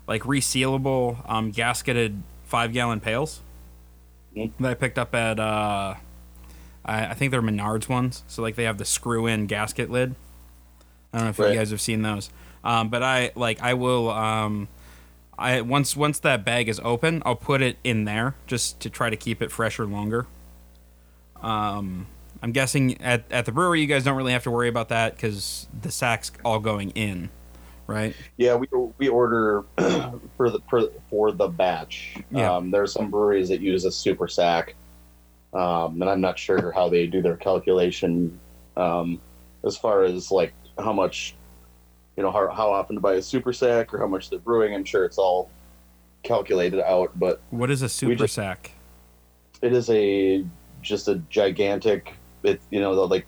like 0.06 0.22
resealable, 0.22 1.28
um, 1.28 1.52
gasketed 1.52 2.20
five 2.44 2.72
gallon 2.72 3.00
pails 3.00 3.40
Mhm. 4.36 4.52
that 4.60 4.70
I 4.70 4.74
picked 4.74 4.98
up 4.98 5.12
at 5.14 5.40
uh, 5.40 5.94
I, 6.84 7.06
I 7.08 7.14
think 7.14 7.30
they're 7.30 7.42
Menards 7.42 7.88
ones. 7.88 8.22
So 8.26 8.42
like 8.42 8.56
they 8.56 8.64
have 8.64 8.78
the 8.78 8.84
screw 8.84 9.26
in 9.26 9.46
gasket 9.46 9.90
lid. 9.90 10.14
I 11.12 11.18
don't 11.18 11.24
know 11.26 11.30
if 11.30 11.38
Right. 11.38 11.52
you 11.52 11.58
guys 11.58 11.70
have 11.70 11.80
seen 11.80 12.02
those. 12.02 12.30
Um, 12.64 12.88
but 12.88 13.02
I 13.02 13.32
like 13.34 13.60
I 13.62 13.74
will 13.74 14.08
um, 14.10 14.68
I 15.38 15.60
once 15.62 15.96
once 15.96 16.18
that 16.20 16.44
bag 16.44 16.68
is 16.68 16.80
open, 16.84 17.22
I'll 17.26 17.34
put 17.36 17.60
it 17.62 17.76
in 17.82 18.04
there 18.04 18.34
just 18.46 18.80
to 18.80 18.90
try 18.90 19.10
to 19.10 19.16
keep 19.16 19.42
it 19.42 19.50
fresher 19.50 19.84
longer. 19.84 20.26
Um, 21.40 22.06
I'm 22.42 22.52
guessing 22.52 23.00
at 23.00 23.24
at 23.30 23.46
the 23.46 23.52
brewery 23.52 23.80
you 23.80 23.86
guys 23.86 24.04
don't 24.04 24.16
really 24.16 24.32
have 24.32 24.44
to 24.44 24.50
worry 24.50 24.68
about 24.68 24.88
that 24.90 25.14
because 25.16 25.66
the 25.80 25.90
sack's 25.90 26.30
all 26.44 26.60
going 26.60 26.90
in, 26.90 27.30
right? 27.86 28.14
Yeah, 28.36 28.54
we 28.54 28.68
we 28.98 29.08
order 29.08 29.64
for 30.36 30.50
the 30.50 30.60
for, 30.70 30.82
for 31.10 31.32
the 31.32 31.48
batch. 31.48 32.16
Yeah. 32.30 32.54
Um, 32.54 32.70
there 32.70 32.82
are 32.82 32.86
some 32.86 33.10
breweries 33.10 33.48
that 33.48 33.60
use 33.60 33.84
a 33.84 33.90
super 33.90 34.28
sack, 34.28 34.74
um, 35.52 36.00
and 36.00 36.10
I'm 36.10 36.20
not 36.20 36.38
sure 36.38 36.72
how 36.72 36.88
they 36.88 37.06
do 37.06 37.22
their 37.22 37.36
calculation 37.36 38.38
um, 38.76 39.20
as 39.64 39.76
far 39.76 40.02
as 40.04 40.30
like 40.30 40.54
how 40.78 40.92
much, 40.92 41.34
you 42.16 42.22
know, 42.22 42.30
how, 42.30 42.50
how 42.50 42.70
often 42.72 42.96
to 42.96 43.00
buy 43.00 43.14
a 43.14 43.22
super 43.22 43.52
sack 43.52 43.92
or 43.92 43.98
how 43.98 44.06
much 44.06 44.30
they're 44.30 44.38
brewing. 44.38 44.74
I'm 44.74 44.84
sure 44.84 45.04
it's 45.04 45.18
all 45.18 45.50
calculated 46.22 46.80
out, 46.80 47.18
but 47.18 47.40
What 47.50 47.70
is 47.70 47.82
a 47.82 47.88
super 47.88 48.14
just- 48.14 48.34
sack? 48.34 48.72
it 49.60 49.72
is 49.72 49.88
a 49.90 50.44
just 50.80 51.06
a 51.06 51.16
gigantic. 51.30 52.14
It 52.42 52.60
you 52.70 52.80
know 52.80 52.92
like 53.04 53.26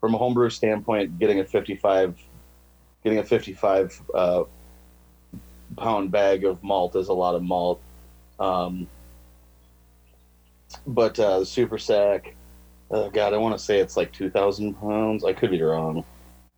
from 0.00 0.14
a 0.14 0.18
homebrew 0.18 0.50
standpoint, 0.50 1.18
getting 1.20 1.38
a 1.38 1.44
55, 1.44 2.18
getting 3.04 3.18
a 3.20 3.22
55 3.24 4.02
uh, 4.12 4.42
pound 5.76 6.10
bag 6.10 6.44
of 6.44 6.60
malt 6.64 6.96
is 6.96 7.06
a 7.08 7.12
lot 7.12 7.34
of 7.36 7.42
malt. 7.42 7.80
Um, 8.40 8.88
but 10.86 11.18
uh, 11.18 11.40
the 11.40 11.46
super 11.46 11.78
sack, 11.78 12.34
uh, 12.90 13.08
God, 13.08 13.34
I 13.34 13.36
want 13.38 13.56
to 13.58 13.64
say 13.64 13.78
it's 13.80 13.96
like 13.96 14.12
two 14.12 14.30
thousand 14.30 14.74
pounds. 14.74 15.24
I 15.24 15.32
could 15.32 15.50
be 15.50 15.60
wrong. 15.62 16.04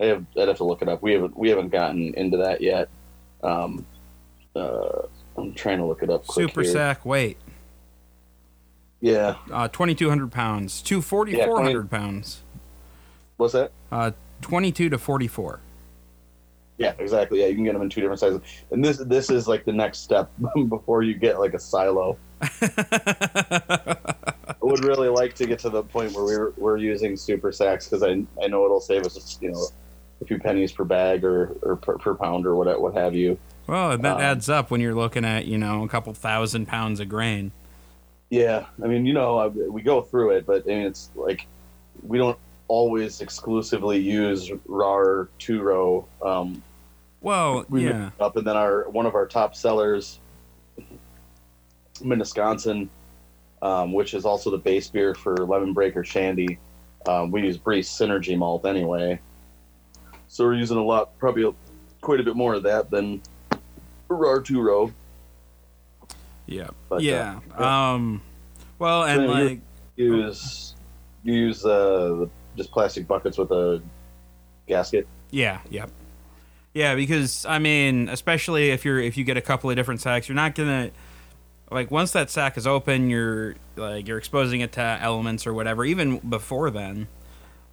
I 0.00 0.06
have 0.06 0.24
I'd 0.38 0.48
have 0.48 0.56
to 0.58 0.64
look 0.64 0.82
it 0.82 0.88
up. 0.88 1.02
We 1.02 1.12
haven't 1.12 1.36
we 1.38 1.48
haven't 1.48 1.68
gotten 1.70 2.14
into 2.14 2.36
that 2.38 2.60
yet. 2.60 2.88
Um, 3.42 3.84
uh, 4.56 5.02
I'm 5.36 5.54
trying 5.54 5.78
to 5.78 5.84
look 5.86 6.02
it 6.02 6.10
up. 6.10 6.26
Quick 6.26 6.48
Super 6.48 6.62
here. 6.62 6.72
sack 6.72 7.04
weight 7.06 7.38
Yeah. 9.00 9.36
uh, 9.50 9.68
2,200 9.68 10.30
pounds 10.30 10.82
to 10.82 11.00
4,400 11.02 11.90
pounds. 11.90 12.42
What's 13.36 13.54
that? 13.54 13.72
Uh, 13.90 14.12
22 14.42 14.90
to 14.90 14.98
44. 14.98 15.60
Yeah, 16.82 16.94
exactly. 16.98 17.40
Yeah, 17.40 17.46
you 17.46 17.54
can 17.54 17.62
get 17.62 17.74
them 17.74 17.82
in 17.82 17.90
two 17.90 18.00
different 18.00 18.18
sizes, 18.18 18.40
and 18.72 18.84
this 18.84 18.96
this 18.98 19.30
is 19.30 19.46
like 19.46 19.64
the 19.64 19.72
next 19.72 19.98
step 20.00 20.32
before 20.68 21.04
you 21.04 21.14
get 21.14 21.38
like 21.38 21.54
a 21.54 21.58
silo. 21.60 22.18
I 22.42 23.96
would 24.60 24.84
really 24.84 25.08
like 25.08 25.34
to 25.34 25.46
get 25.46 25.60
to 25.60 25.70
the 25.70 25.84
point 25.84 26.12
where 26.12 26.24
we're 26.24 26.50
we're 26.56 26.76
using 26.78 27.16
super 27.16 27.52
sacks 27.52 27.86
because 27.86 28.02
I 28.02 28.24
I 28.42 28.48
know 28.48 28.64
it'll 28.64 28.80
save 28.80 29.06
us 29.06 29.38
you 29.40 29.52
know 29.52 29.64
a 30.20 30.24
few 30.24 30.40
pennies 30.40 30.72
per 30.72 30.82
bag 30.82 31.24
or 31.24 31.56
or 31.62 31.76
per, 31.76 31.98
per 31.98 32.16
pound 32.16 32.46
or 32.46 32.56
what 32.56 32.80
what 32.80 32.94
have 32.94 33.14
you. 33.14 33.38
Well, 33.68 33.96
that 33.96 34.16
Um, 34.16 34.20
adds 34.20 34.48
up 34.48 34.72
when 34.72 34.80
you're 34.80 34.92
looking 34.94 35.24
at 35.24 35.46
you 35.46 35.58
know 35.58 35.84
a 35.84 35.88
couple 35.88 36.12
thousand 36.14 36.66
pounds 36.66 36.98
of 36.98 37.08
grain. 37.08 37.52
Yeah, 38.28 38.66
I 38.82 38.88
mean 38.88 39.06
you 39.06 39.14
know 39.14 39.38
I, 39.38 39.46
we 39.46 39.82
go 39.82 40.02
through 40.02 40.32
it, 40.32 40.46
but 40.46 40.64
I 40.64 40.68
mean 40.68 40.86
it's 40.86 41.10
like 41.14 41.46
we 42.02 42.18
don't 42.18 42.38
always 42.68 43.20
exclusively 43.20 43.98
use 43.98 44.50
Rahr 44.66 45.28
two 45.38 45.60
row. 45.62 46.06
Um, 46.22 46.62
Well, 47.22 47.64
we 47.68 47.84
yeah, 47.86 48.10
up 48.20 48.36
and 48.36 48.46
then 48.46 48.56
our 48.56 48.88
one 48.90 49.06
of 49.06 49.14
our 49.14 49.26
top 49.26 49.54
sellers 49.54 50.18
Minnetonka, 52.02 52.88
um, 53.62 53.92
which 53.92 54.14
is 54.14 54.24
also 54.24 54.50
the 54.50 54.58
base 54.58 54.88
beer 54.88 55.14
for 55.14 55.36
lemon 55.36 55.72
breaker 55.72 56.02
shandy 56.02 56.58
um, 57.06 57.30
we 57.30 57.42
use 57.42 57.58
Briess 57.58 57.88
Synergy 57.88 58.36
malt 58.36 58.66
anyway 58.66 59.20
so 60.26 60.44
we're 60.44 60.54
using 60.54 60.78
a 60.78 60.84
lot 60.84 61.16
probably 61.18 61.54
quite 62.00 62.18
a 62.18 62.22
bit 62.22 62.34
more 62.34 62.54
of 62.54 62.64
that 62.64 62.90
than 62.90 63.22
row 64.08 64.92
yeah, 66.46 66.68
But, 66.88 66.96
uh, 66.96 66.98
yeah. 66.98 67.40
yeah. 67.58 67.92
Um, 67.92 68.20
well, 68.78 69.04
and 69.04 69.26
like 69.28 69.60
use 69.96 70.74
you 71.22 71.34
use 71.34 71.64
uh, 71.64 71.68
the, 72.18 72.30
just 72.56 72.72
plastic 72.72 73.06
buckets 73.06 73.38
with 73.38 73.50
a 73.52 73.80
gasket 74.66 75.06
Yeah, 75.30 75.60
yep. 75.70 75.88
Yeah, 75.88 76.01
because 76.94 77.44
I 77.46 77.58
mean, 77.58 78.08
especially 78.08 78.70
if 78.70 78.84
you're 78.84 79.00
if 79.00 79.16
you 79.16 79.24
get 79.24 79.36
a 79.36 79.42
couple 79.42 79.70
of 79.70 79.76
different 79.76 80.00
sacks, 80.00 80.28
you're 80.28 80.36
not 80.36 80.54
gonna 80.54 80.90
like 81.70 81.90
once 81.90 82.12
that 82.12 82.30
sack 82.30 82.56
is 82.56 82.66
open, 82.66 83.10
you're 83.10 83.56
like 83.76 84.06
you're 84.06 84.18
exposing 84.18 84.60
it 84.60 84.72
to 84.72 84.80
elements 84.80 85.46
or 85.46 85.54
whatever, 85.54 85.84
even 85.84 86.18
before 86.18 86.70
then. 86.70 87.08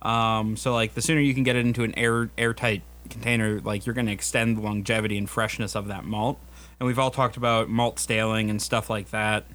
Um, 0.02 0.56
so 0.56 0.74
like 0.74 0.94
the 0.94 1.02
sooner 1.02 1.20
you 1.20 1.34
can 1.34 1.44
get 1.44 1.56
it 1.56 1.66
into 1.66 1.84
an 1.84 1.98
air 1.98 2.30
airtight 2.38 2.82
container, 3.10 3.60
like 3.60 3.86
you're 3.86 3.96
gonna 3.96 4.12
extend 4.12 4.58
the 4.58 4.62
longevity 4.62 5.18
and 5.18 5.30
freshness 5.30 5.76
of 5.76 5.88
that 5.88 6.06
malt. 6.06 6.40
And 6.80 6.88
we've 6.88 7.00
all 7.00 7.12
talked 7.12 7.38
about 7.38 7.70
malt 7.70 8.00
staling 8.00 8.50
and 8.50 8.62
stuff 8.62 8.90
like 8.90 9.12
that. 9.12 9.46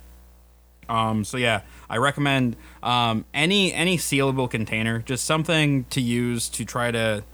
Um, 0.88 1.24
so 1.24 1.36
yeah, 1.36 1.62
I 1.88 1.96
recommend 1.96 2.56
um, 2.82 3.24
any 3.32 3.72
any 3.72 3.96
sealable 3.96 4.50
container, 4.50 5.00
just 5.00 5.24
something 5.24 5.84
to 5.84 6.00
use 6.00 6.48
to 6.50 6.64
try 6.64 6.90
to, 6.90 7.24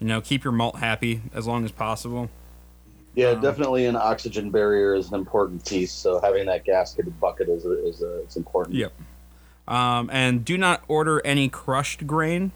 you 0.00 0.06
know, 0.06 0.20
keep 0.20 0.42
your 0.42 0.52
malt 0.52 0.76
happy 0.76 1.22
as 1.32 1.46
long 1.46 1.64
as 1.64 1.70
possible. 1.70 2.28
yeah 3.14 3.28
Um, 3.28 3.40
definitely 3.40 3.86
an 3.86 3.96
oxygen 3.96 4.50
barrier 4.50 4.94
is 4.94 5.08
an 5.08 5.14
important 5.14 5.64
piece 5.64 5.92
so 5.92 6.20
having 6.20 6.46
that 6.46 6.64
gasketed 6.64 7.18
bucket 7.20 7.48
is 7.48 7.64
a, 7.64 7.86
is 7.86 8.02
a, 8.02 8.22
it's 8.22 8.36
important 8.36 8.76
Yep. 8.76 8.92
Um, 9.68 10.10
and 10.12 10.44
do 10.44 10.58
not 10.58 10.82
order 10.88 11.24
any 11.24 11.48
crushed 11.48 12.06
grain 12.06 12.50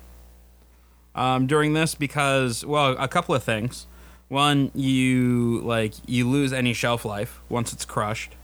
um, 1.14 1.46
during 1.46 1.72
this 1.72 1.94
because, 1.94 2.66
well, 2.66 2.96
a 2.98 3.06
couple 3.06 3.34
of 3.36 3.44
things. 3.44 3.86
One, 4.28 4.72
you 4.74 5.60
like 5.60 5.94
you 6.06 6.28
lose 6.28 6.52
any 6.52 6.72
shelf 6.74 7.04
life 7.04 7.40
once 7.48 7.72
it's 7.72 7.84
crushed. 7.84 8.34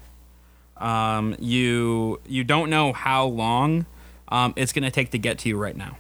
Um, 0.76 1.35
you 1.40 2.21
you 2.26 2.45
don't 2.45 2.71
know 2.71 2.92
how 2.92 3.25
long 3.25 3.87
um, 4.28 4.54
it's 4.57 4.73
going 4.73 4.85
to 4.85 4.90
take 4.90 5.11
to 5.11 5.19
get 5.19 5.38
to 5.40 5.49
you 5.49 5.57
right 5.57 5.76
now. 5.76 5.97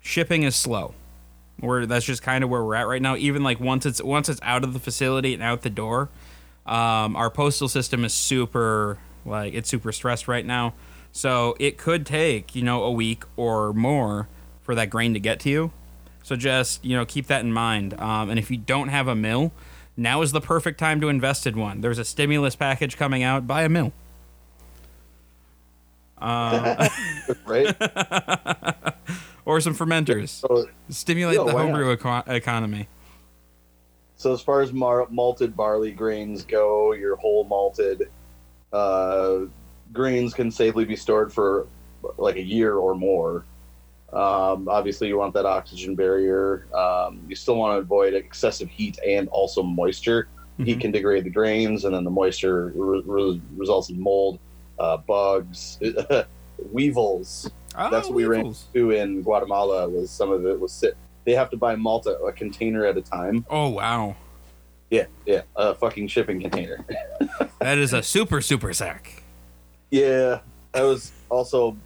shipping 0.00 0.42
is 0.42 0.56
slow. 0.56 0.94
Where 1.60 1.86
that's 1.86 2.04
just 2.04 2.22
kind 2.22 2.42
of 2.42 2.50
where 2.50 2.64
we're 2.64 2.74
at 2.74 2.86
right 2.88 3.00
now. 3.00 3.16
Even 3.16 3.42
like 3.42 3.60
once 3.60 3.86
it's 3.86 4.02
once 4.02 4.28
it's 4.28 4.40
out 4.42 4.64
of 4.64 4.72
the 4.72 4.80
facility 4.80 5.34
and 5.34 5.42
out 5.42 5.62
the 5.62 5.70
door, 5.70 6.10
um, 6.66 7.16
our 7.16 7.30
postal 7.30 7.68
system 7.68 8.04
is 8.04 8.12
super 8.12 8.98
like 9.24 9.54
it's 9.54 9.68
super 9.68 9.92
stressed 9.92 10.28
right 10.28 10.44
now. 10.44 10.74
So 11.12 11.54
it 11.60 11.78
could 11.78 12.04
take 12.06 12.54
you 12.56 12.62
know 12.62 12.82
a 12.82 12.90
week 12.90 13.24
or 13.36 13.72
more 13.72 14.28
for 14.62 14.74
that 14.74 14.90
grain 14.90 15.14
to 15.14 15.20
get 15.20 15.40
to 15.40 15.50
you. 15.50 15.72
So 16.22 16.36
just 16.36 16.84
you 16.84 16.96
know 16.96 17.04
keep 17.04 17.28
that 17.28 17.42
in 17.42 17.52
mind. 17.52 17.94
Um, 18.00 18.30
and 18.30 18.38
if 18.38 18.50
you 18.50 18.56
don't 18.56 18.88
have 18.88 19.06
a 19.08 19.14
mill, 19.14 19.52
now 19.96 20.22
is 20.22 20.32
the 20.32 20.40
perfect 20.40 20.78
time 20.78 21.00
to 21.00 21.08
invest 21.08 21.46
in 21.46 21.58
one. 21.58 21.80
There's 21.82 21.98
a 21.98 22.04
stimulus 22.04 22.56
package 22.56 22.96
coming 22.96 23.22
out. 23.22 23.46
Buy 23.46 23.62
a 23.62 23.68
mill. 23.68 23.92
Uh, 26.18 26.88
right? 27.46 27.76
or 29.44 29.60
some 29.60 29.74
fermenters. 29.74 30.28
So, 30.40 30.66
Stimulate 30.88 31.36
the 31.36 31.52
homebrew 31.52 31.92
eco- 31.92 32.22
economy. 32.26 32.88
so 34.16 34.32
as 34.32 34.40
far 34.40 34.60
as 34.62 34.72
mar- 34.72 35.06
malted 35.10 35.56
barley 35.56 35.92
grains 35.92 36.44
go, 36.44 36.92
your 36.92 37.16
whole 37.16 37.44
malted 37.44 38.10
uh, 38.72 39.40
grains 39.92 40.34
can 40.34 40.50
safely 40.50 40.84
be 40.84 40.96
stored 40.96 41.32
for 41.32 41.66
like 42.18 42.36
a 42.36 42.42
year 42.42 42.74
or 42.76 42.94
more. 42.94 43.44
Um, 44.12 44.68
obviously, 44.68 45.08
you 45.08 45.18
want 45.18 45.34
that 45.34 45.44
oxygen 45.46 45.94
barrier. 45.94 46.66
Um, 46.74 47.20
you 47.28 47.34
still 47.34 47.56
want 47.56 47.74
to 47.74 47.78
avoid 47.80 48.14
excessive 48.14 48.68
heat 48.68 48.98
and 49.06 49.28
also 49.28 49.62
moisture. 49.62 50.28
Heat 50.58 50.78
Mhm. 50.78 50.80
can 50.82 50.90
degrade 50.92 51.24
the 51.24 51.30
grains, 51.30 51.84
and 51.84 51.92
then 51.94 52.04
the 52.04 52.10
moisture 52.10 52.72
re- 52.76 53.02
re- 53.04 53.40
results 53.56 53.90
in 53.90 54.00
mold, 54.00 54.38
uh, 54.78 54.98
bugs, 54.98 55.80
weevils. 56.72 57.50
Ah, 57.74 57.90
That's 57.90 58.06
Oh, 58.06 58.10
what 58.10 58.16
we 58.16 58.24
ran 58.24 58.40
weevils. 58.40 58.66
into 58.74 58.90
in 58.92 59.22
Guatemala. 59.22 59.88
Was 59.88 60.10
some 60.10 60.30
of 60.30 60.44
it 60.46 60.58
was 60.58 60.72
sit. 60.72 60.96
They 61.24 61.32
have 61.32 61.50
to 61.50 61.56
buy 61.56 61.74
Malta 61.76 62.18
a 62.18 62.32
container 62.32 62.84
at 62.84 62.96
a 62.96 63.02
time. 63.02 63.44
Oh 63.50 63.68
wow, 63.70 64.16
Yeah, 64.90 65.06
yeah, 65.26 65.42
a 65.56 65.74
fucking 65.74 66.08
shipping 66.08 66.40
container. 66.40 66.84
that 67.60 67.78
is 67.78 67.92
a 67.92 68.02
super 68.02 68.40
super 68.40 68.72
sack. 68.72 69.22
yeah, 69.90 70.40
I 70.74 70.82
was 70.82 71.12
also 71.30 71.76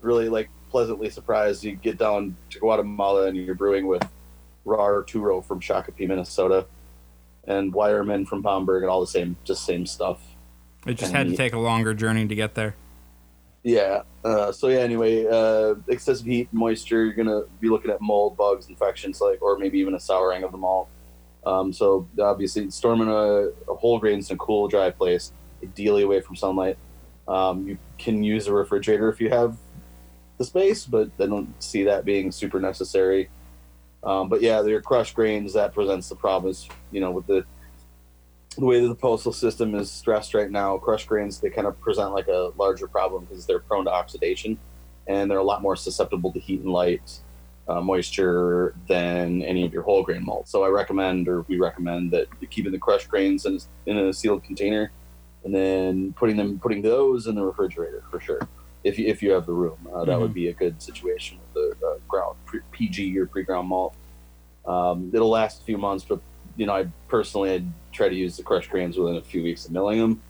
really 0.00 0.28
like 0.28 0.48
pleasantly 0.70 1.10
surprised. 1.10 1.64
You 1.64 1.76
get 1.76 1.98
down 1.98 2.36
to 2.50 2.58
Guatemala 2.58 3.26
and 3.28 3.36
you're 3.36 3.54
brewing 3.54 3.86
with 3.86 4.06
Rahr 4.66 5.06
two 5.06 5.20
row 5.20 5.40
from 5.40 5.60
Shakopee, 5.60 6.06
Minnesota, 6.06 6.66
and 7.48 7.72
Weyermann 7.72 8.26
from 8.28 8.42
Bamberg, 8.42 8.82
and 8.82 8.90
all 8.90 9.00
the 9.00 9.06
same, 9.06 9.36
just 9.44 9.64
same 9.64 9.86
stuff. 9.86 10.20
It 10.86 10.94
just 10.94 11.12
had 11.12 11.28
to 11.28 11.36
take 11.36 11.52
a 11.52 11.58
longer 11.58 11.94
journey 11.94 12.26
to 12.28 12.34
get 12.34 12.54
there. 12.54 12.74
Yeah. 13.62 14.02
Uh, 14.24 14.52
so 14.52 14.68
yeah. 14.68 14.80
Anyway, 14.80 15.26
uh, 15.26 15.74
excessive 15.88 16.26
heat, 16.26 16.48
moisture. 16.52 17.04
You're 17.04 17.14
gonna 17.14 17.42
be 17.60 17.68
looking 17.68 17.90
at 17.90 18.00
mold, 18.00 18.36
bugs, 18.36 18.68
infections, 18.68 19.20
like, 19.20 19.40
or 19.42 19.58
maybe 19.58 19.78
even 19.78 19.94
a 19.94 20.00
souring 20.00 20.42
of 20.42 20.52
the 20.52 20.58
malt. 20.58 20.88
Um, 21.44 21.72
so 21.72 22.08
obviously, 22.20 22.70
storming 22.70 23.08
a, 23.08 23.50
a 23.70 23.74
whole 23.74 23.98
grains 23.98 24.30
in 24.30 24.34
a 24.34 24.38
cool, 24.38 24.68
dry 24.68 24.90
place, 24.90 25.32
ideally 25.62 26.02
away 26.02 26.20
from 26.20 26.36
sunlight. 26.36 26.76
Um, 27.26 27.66
you 27.66 27.78
can 27.98 28.22
use 28.22 28.46
a 28.46 28.52
refrigerator 28.52 29.08
if 29.08 29.20
you 29.20 29.30
have 29.30 29.56
the 30.38 30.44
space, 30.44 30.84
but 30.84 31.10
I 31.20 31.26
don't 31.26 31.54
see 31.62 31.84
that 31.84 32.04
being 32.04 32.32
super 32.32 32.60
necessary. 32.60 33.30
Um, 34.04 34.28
but 34.28 34.42
yeah, 34.42 34.62
your 34.62 34.82
crushed 34.82 35.14
grains 35.14 35.52
that 35.54 35.72
presents 35.72 36.08
the 36.08 36.16
problems. 36.16 36.68
You 36.90 37.00
know, 37.00 37.12
with 37.12 37.26
the 37.26 37.44
the 38.62 38.66
way 38.66 38.80
that 38.80 38.86
the 38.86 38.94
postal 38.94 39.32
system 39.32 39.74
is 39.74 39.90
stressed 39.90 40.34
right 40.34 40.48
now, 40.48 40.78
crushed 40.78 41.08
grains 41.08 41.40
they 41.40 41.50
kind 41.50 41.66
of 41.66 41.78
present 41.80 42.12
like 42.12 42.28
a 42.28 42.52
larger 42.56 42.86
problem 42.86 43.24
because 43.24 43.44
they're 43.44 43.58
prone 43.58 43.84
to 43.84 43.90
oxidation, 43.90 44.56
and 45.08 45.28
they're 45.28 45.38
a 45.38 45.44
lot 45.44 45.60
more 45.62 45.74
susceptible 45.74 46.32
to 46.32 46.38
heat 46.38 46.60
and 46.60 46.70
light, 46.70 47.18
uh, 47.66 47.80
moisture 47.80 48.72
than 48.86 49.42
any 49.42 49.66
of 49.66 49.72
your 49.72 49.82
whole 49.82 50.04
grain 50.04 50.24
malt. 50.24 50.46
So 50.46 50.62
I 50.62 50.68
recommend, 50.68 51.26
or 51.26 51.42
we 51.48 51.58
recommend, 51.58 52.12
that 52.12 52.28
you 52.40 52.46
keeping 52.46 52.70
the 52.70 52.78
crushed 52.78 53.08
grains 53.08 53.46
in, 53.46 53.58
in 53.86 53.98
a 53.98 54.12
sealed 54.12 54.44
container, 54.44 54.92
and 55.42 55.52
then 55.52 56.12
putting 56.12 56.36
them 56.36 56.60
putting 56.60 56.82
those 56.82 57.26
in 57.26 57.34
the 57.34 57.42
refrigerator 57.42 58.04
for 58.12 58.20
sure. 58.20 58.46
If 58.84 58.96
you, 58.96 59.08
if 59.08 59.24
you 59.24 59.32
have 59.32 59.44
the 59.44 59.54
room, 59.54 59.88
uh, 59.92 60.04
that 60.04 60.20
would 60.20 60.34
be 60.34 60.48
a 60.48 60.52
good 60.52 60.80
situation 60.80 61.38
with 61.40 61.80
the 61.80 61.84
uh, 61.84 61.98
ground 62.06 62.36
pre- 62.46 62.60
PG 62.70 63.18
or 63.18 63.26
pre-ground 63.26 63.66
malt. 63.66 63.96
Um, 64.64 65.10
it'll 65.12 65.30
last 65.30 65.62
a 65.62 65.64
few 65.64 65.78
months, 65.78 66.04
but 66.08 66.20
you 66.56 66.66
know, 66.66 66.74
I 66.74 66.86
personally 67.08 67.52
I'd 67.52 67.66
try 67.92 68.08
to 68.08 68.14
use 68.14 68.36
the 68.36 68.42
crushed 68.42 68.70
grains 68.70 68.96
within 68.96 69.16
a 69.16 69.22
few 69.22 69.42
weeks 69.42 69.66
of 69.66 69.72
milling 69.72 69.98
them, 69.98 70.22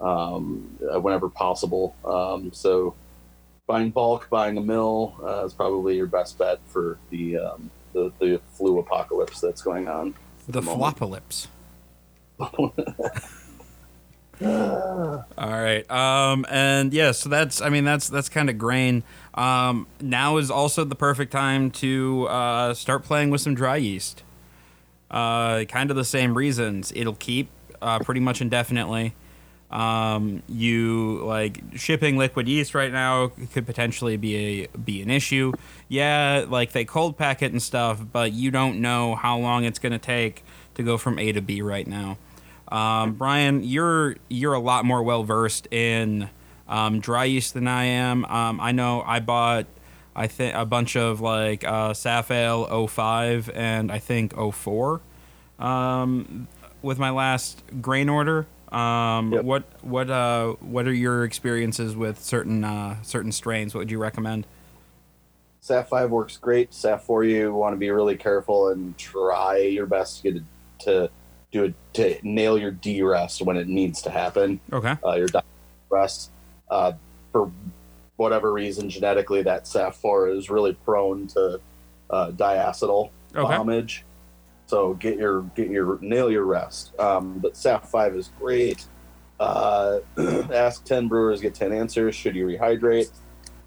um, 0.00 0.78
uh, 0.92 1.00
whenever 1.00 1.28
possible. 1.28 1.94
Um, 2.04 2.52
so, 2.52 2.94
buying 3.66 3.90
bulk, 3.90 4.28
buying 4.30 4.56
a 4.56 4.60
mill 4.60 5.16
uh, 5.22 5.44
is 5.44 5.52
probably 5.52 5.96
your 5.96 6.06
best 6.06 6.38
bet 6.38 6.60
for 6.66 6.98
the 7.10 7.38
um, 7.38 7.70
the, 7.92 8.12
the 8.18 8.40
flu 8.52 8.78
apocalypse 8.78 9.40
that's 9.40 9.62
going 9.62 9.88
on. 9.88 10.14
The 10.48 10.62
moment. 10.62 10.96
flopolyps. 10.96 11.48
All 14.42 15.24
right. 15.38 15.90
Um, 15.90 16.44
and 16.50 16.92
yeah, 16.92 17.12
so 17.12 17.28
that's 17.28 17.62
I 17.62 17.70
mean 17.70 17.84
that's 17.84 18.08
that's 18.08 18.28
kind 18.28 18.50
of 18.50 18.58
grain. 18.58 19.02
Um, 19.34 19.86
now 20.00 20.36
is 20.36 20.50
also 20.50 20.84
the 20.84 20.94
perfect 20.94 21.32
time 21.32 21.70
to 21.72 22.26
uh, 22.28 22.74
start 22.74 23.02
playing 23.02 23.30
with 23.30 23.40
some 23.40 23.54
dry 23.54 23.76
yeast. 23.76 24.22
Uh, 25.10 25.64
kind 25.64 25.90
of 25.90 25.96
the 25.96 26.04
same 26.04 26.36
reasons. 26.36 26.92
It'll 26.94 27.14
keep 27.14 27.48
uh, 27.80 27.98
pretty 28.00 28.20
much 28.20 28.40
indefinitely. 28.40 29.14
Um, 29.70 30.42
you 30.48 31.22
like 31.24 31.60
shipping 31.74 32.16
liquid 32.16 32.46
yeast 32.46 32.74
right 32.74 32.92
now 32.92 33.32
could 33.52 33.66
potentially 33.66 34.16
be 34.16 34.36
a 34.64 34.68
be 34.78 35.02
an 35.02 35.10
issue. 35.10 35.52
Yeah, 35.88 36.44
like 36.48 36.72
they 36.72 36.84
cold 36.84 37.18
pack 37.18 37.42
it 37.42 37.52
and 37.52 37.60
stuff, 37.60 38.00
but 38.12 38.32
you 38.32 38.50
don't 38.50 38.80
know 38.80 39.16
how 39.16 39.38
long 39.38 39.64
it's 39.64 39.78
to 39.92 39.98
take 39.98 40.44
to 40.74 40.82
go 40.82 40.96
from 40.96 41.18
A 41.18 41.32
to 41.32 41.40
B 41.40 41.62
right 41.62 41.86
now. 41.86 42.18
Um, 42.68 43.14
Brian, 43.14 43.64
you're 43.64 44.16
you're 44.28 44.54
a 44.54 44.60
lot 44.60 44.84
more 44.84 45.02
well 45.02 45.24
versed 45.24 45.66
in 45.72 46.30
um, 46.68 47.00
dry 47.00 47.24
yeast 47.24 47.54
than 47.54 47.66
I 47.66 47.84
am. 47.84 48.24
Um, 48.26 48.60
I 48.60 48.72
know 48.72 49.02
I 49.04 49.20
bought 49.20 49.66
I 50.16 50.26
think 50.26 50.54
a 50.54 50.64
bunch 50.64 50.96
of 50.96 51.20
like 51.20 51.62
uh, 51.62 51.90
Safale 51.92 52.88
05 52.88 53.50
and 53.54 53.92
I 53.92 53.98
think 53.98 54.34
04 54.34 55.02
um, 55.58 56.48
with 56.82 56.98
my 56.98 57.10
last 57.10 57.62
grain 57.80 58.08
order. 58.08 58.46
Um, 58.72 59.32
Yep. 59.32 59.44
What 59.44 59.64
what 59.82 60.10
uh, 60.10 60.52
what 60.60 60.88
are 60.88 60.92
your 60.92 61.24
experiences 61.24 61.94
with 61.94 62.20
certain 62.20 62.64
uh, 62.64 63.00
certain 63.02 63.30
strains? 63.30 63.74
What 63.74 63.80
would 63.80 63.90
you 63.90 63.98
recommend? 63.98 64.46
SAF 65.62 65.88
five 65.88 66.10
works 66.10 66.36
great. 66.36 66.70
SAF 66.70 67.02
four 67.02 67.24
you 67.24 67.52
want 67.52 67.74
to 67.74 67.76
be 67.76 67.90
really 67.90 68.16
careful 68.16 68.68
and 68.68 68.96
try 68.98 69.58
your 69.58 69.86
best 69.86 70.22
to 70.22 70.32
get 70.32 70.42
to 70.80 71.10
do 71.52 71.64
it 71.64 71.74
to 71.94 72.18
nail 72.22 72.58
your 72.58 72.70
D 72.70 73.02
rest 73.02 73.42
when 73.42 73.56
it 73.56 73.68
needs 73.68 74.02
to 74.02 74.10
happen. 74.10 74.60
Okay. 74.72 74.96
uh, 75.04 75.14
your 75.14 75.28
rest. 75.90 76.30
Uh, 76.68 76.92
for 77.32 77.50
whatever 78.16 78.52
reason, 78.52 78.88
genetically, 78.88 79.42
that 79.42 79.64
SAF4 79.64 80.36
is 80.36 80.50
really 80.50 80.74
prone 80.84 81.26
to 81.28 81.60
uh, 82.10 82.30
diacetyl 82.32 83.10
Okay. 83.34 83.54
bombage. 83.54 84.00
So 84.66 84.94
get 84.94 85.18
your 85.18 85.42
get 85.54 85.68
your 85.68 85.98
nail 86.00 86.30
your 86.30 86.44
rest. 86.44 86.98
Um, 86.98 87.38
but 87.38 87.54
SAF5 87.54 88.16
is 88.16 88.30
great. 88.38 88.84
Uh, 89.38 89.98
ask 90.52 90.84
ten 90.84 91.06
brewers, 91.08 91.40
get 91.40 91.54
ten 91.54 91.72
answers. 91.72 92.14
Should 92.14 92.34
you 92.34 92.46
rehydrate? 92.46 93.10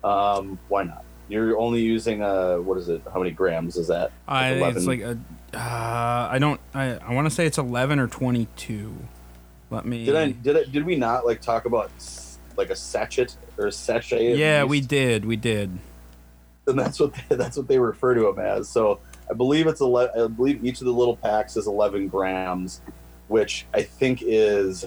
Um, 0.04 0.58
why 0.68 0.84
not? 0.84 1.06
You're 1.30 1.58
only 1.60 1.82
using 1.82 2.24
uh, 2.24 2.58
what 2.58 2.78
is 2.80 2.90
it? 2.90 3.04
How 3.14 3.20
many 3.20 3.32
grams 3.32 3.78
is 3.78 3.88
that? 3.88 4.12
I 4.28 4.60
think 4.60 4.76
it's 4.76 4.88
like 4.88 5.02
a. 5.02 5.18
Uh, 5.54 6.28
I 6.32 6.38
don't. 6.40 6.60
I, 6.74 6.96
I 6.96 7.14
want 7.14 7.28
to 7.28 7.32
say 7.32 7.46
it's 7.46 7.60
eleven 7.60 8.00
or 8.00 8.08
twenty 8.08 8.48
two. 8.56 8.94
Let 9.70 9.86
me. 9.86 10.06
Did 10.06 10.16
I 10.16 10.32
did 10.32 10.56
it? 10.56 10.72
Did 10.72 10.86
we 10.86 10.96
not 10.96 11.26
like 11.26 11.40
talk 11.40 11.66
about 11.66 11.92
like 12.58 12.72
a 12.72 12.76
sachet 12.76 13.36
or 13.60 13.72
sachet? 13.72 14.36
Yeah, 14.36 14.64
we 14.64 14.82
did. 14.82 15.26
We 15.26 15.36
did. 15.36 15.78
and 16.68 16.78
that's 16.80 17.00
what 17.00 17.14
they, 17.30 17.36
that's 17.36 17.58
what 17.58 17.68
they 17.68 17.80
refer 17.80 18.16
to 18.16 18.22
them 18.22 18.40
as. 18.40 18.70
So 18.70 19.00
I 19.30 19.34
believe 19.34 19.68
it's 19.68 19.82
ele- 19.82 19.98
I 20.16 20.28
believe 20.28 20.64
each 20.64 20.80
of 20.82 20.86
the 20.86 20.94
little 20.94 21.18
packs 21.18 21.58
is 21.58 21.68
11 21.68 22.08
grams, 22.08 22.82
which 23.28 23.66
I 23.74 23.84
think 23.84 24.22
is. 24.24 24.86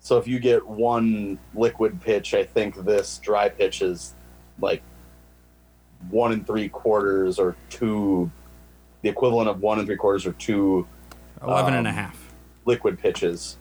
So 0.00 0.18
if 0.18 0.28
you 0.28 0.38
get 0.38 0.66
one 0.66 1.38
liquid 1.54 2.00
pitch, 2.00 2.34
I 2.34 2.44
think 2.44 2.76
this 2.84 3.18
dry 3.18 3.48
pitch 3.48 3.80
is 3.82 4.14
like 4.60 4.82
one 6.10 6.32
and 6.32 6.46
three 6.46 6.68
quarters 6.68 7.38
or 7.38 7.56
two, 7.70 8.30
the 9.00 9.08
equivalent 9.08 9.48
of 9.48 9.60
one 9.60 9.78
and 9.78 9.86
three 9.88 9.96
quarters 9.96 10.26
or 10.26 10.32
two 10.32 10.86
Eleven 11.42 11.74
and 11.74 11.86
a 11.86 11.90
Um, 11.90 11.96
half. 11.96 12.34
liquid 12.66 12.98
pitches. 12.98 13.56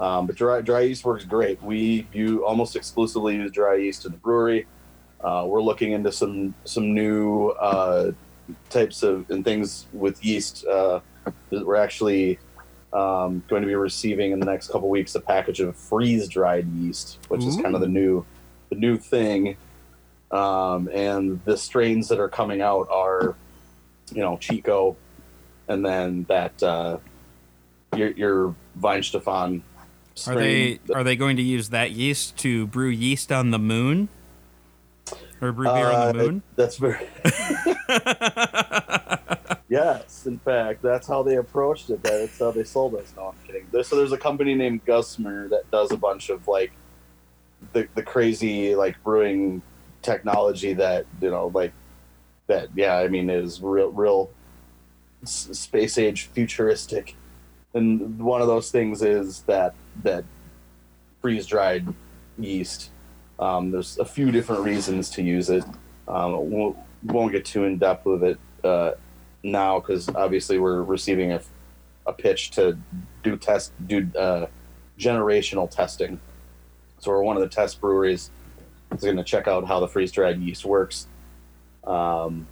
Um, 0.00 0.26
but 0.26 0.34
dry, 0.34 0.62
dry 0.62 0.80
yeast 0.80 1.04
works 1.04 1.24
great. 1.26 1.62
We 1.62 2.06
you 2.12 2.44
almost 2.44 2.74
exclusively 2.74 3.36
use 3.36 3.52
dry 3.52 3.76
yeast 3.76 4.06
in 4.06 4.12
the 4.12 4.18
brewery. 4.18 4.66
Uh, 5.22 5.44
we're 5.46 5.62
looking 5.62 5.92
into 5.92 6.10
some 6.10 6.54
some 6.64 6.94
new 6.94 7.50
uh, 7.50 8.12
types 8.70 9.02
of 9.02 9.30
and 9.30 9.44
things 9.44 9.86
with 9.92 10.24
yeast. 10.24 10.64
Uh, 10.66 11.00
that 11.50 11.66
we're 11.66 11.76
actually 11.76 12.38
um, 12.94 13.44
going 13.46 13.60
to 13.60 13.68
be 13.68 13.74
receiving 13.74 14.32
in 14.32 14.40
the 14.40 14.46
next 14.46 14.68
couple 14.72 14.88
weeks 14.88 15.14
a 15.14 15.20
package 15.20 15.60
of 15.60 15.76
freeze 15.76 16.26
dried 16.28 16.66
yeast, 16.72 17.18
which 17.28 17.44
is 17.44 17.56
kind 17.56 17.74
of 17.74 17.82
the 17.82 17.88
new 17.88 18.24
the 18.70 18.76
new 18.76 18.96
thing. 18.96 19.56
um, 20.30 20.88
and 20.92 21.40
the 21.44 21.56
strains 21.56 22.08
that 22.08 22.20
are 22.20 22.28
coming 22.28 22.60
out 22.62 22.88
are, 22.90 23.34
you 24.12 24.22
know, 24.22 24.36
Chico, 24.38 24.96
and 25.68 25.84
then 25.84 26.24
that 26.28 26.62
uh, 26.62 26.98
your 27.96 28.10
your 28.12 28.54
Weihenstephan. 28.80 29.62
Are 30.28 30.34
they 30.34 30.80
are 30.94 31.04
they 31.04 31.16
going 31.16 31.36
to 31.36 31.42
use 31.42 31.70
that 31.70 31.92
yeast 31.92 32.36
to 32.38 32.66
brew 32.66 32.88
yeast 32.88 33.32
on 33.32 33.50
the 33.50 33.58
moon? 33.58 34.08
Or 35.40 35.52
brew 35.52 35.72
beer 35.72 35.86
on 35.86 36.16
the 36.16 36.22
Uh, 36.22 36.26
moon? 36.26 36.42
That's 36.56 36.76
very. 36.76 37.06
yes, 39.68 40.26
in 40.26 40.38
fact, 40.38 40.82
that's 40.82 41.06
how 41.06 41.22
they 41.22 41.36
approached 41.36 41.90
it. 41.90 42.02
That's 42.02 42.38
how 42.38 42.50
they 42.50 42.64
sold 42.64 42.94
us. 42.96 43.12
No, 43.16 43.28
I'm 43.28 43.34
kidding. 43.46 43.66
There's, 43.72 43.88
so 43.88 43.96
there's 43.96 44.12
a 44.12 44.18
company 44.18 44.54
named 44.54 44.84
Gusmer 44.84 45.48
that 45.50 45.70
does 45.70 45.92
a 45.92 45.96
bunch 45.96 46.28
of 46.28 46.46
like 46.46 46.72
the 47.72 47.88
the 47.94 48.02
crazy 48.02 48.74
like 48.74 49.02
brewing 49.02 49.62
technology 50.02 50.72
that 50.74 51.06
you 51.20 51.30
know 51.30 51.50
like 51.54 51.72
that. 52.46 52.68
Yeah, 52.74 52.96
I 52.96 53.08
mean 53.08 53.30
is 53.30 53.60
real 53.62 53.90
real 53.90 54.30
space 55.24 55.98
age 55.98 56.24
futuristic. 56.32 57.14
And 57.74 58.18
one 58.18 58.40
of 58.40 58.48
those 58.48 58.70
things 58.70 59.02
is 59.02 59.42
that 59.42 59.74
that 60.02 60.24
freeze 61.20 61.46
dried 61.46 61.86
yeast. 62.38 62.90
Um, 63.38 63.70
there's 63.70 63.98
a 63.98 64.04
few 64.04 64.30
different 64.30 64.64
reasons 64.64 65.10
to 65.10 65.22
use 65.22 65.50
it. 65.50 65.64
Um, 66.08 66.50
won't, 66.50 66.76
won't 67.04 67.32
get 67.32 67.44
too 67.44 67.64
in 67.64 67.78
depth 67.78 68.04
with 68.04 68.24
it 68.24 68.38
uh, 68.64 68.92
now 69.42 69.80
because 69.80 70.08
obviously 70.08 70.58
we're 70.58 70.82
receiving 70.82 71.32
a, 71.32 71.40
a 72.06 72.12
pitch 72.12 72.50
to 72.52 72.76
do 73.22 73.36
test 73.36 73.72
do 73.86 74.08
uh, 74.18 74.46
generational 74.98 75.70
testing. 75.70 76.20
So 76.98 77.10
we're 77.10 77.22
one 77.22 77.36
of 77.36 77.42
the 77.42 77.48
test 77.48 77.80
breweries 77.80 78.30
that's 78.90 79.04
going 79.04 79.16
to 79.16 79.24
check 79.24 79.48
out 79.48 79.66
how 79.66 79.80
the 79.80 79.88
freeze 79.88 80.12
dried 80.12 80.40
yeast 80.40 80.64
works. 80.64 81.06
Um, 81.84 82.46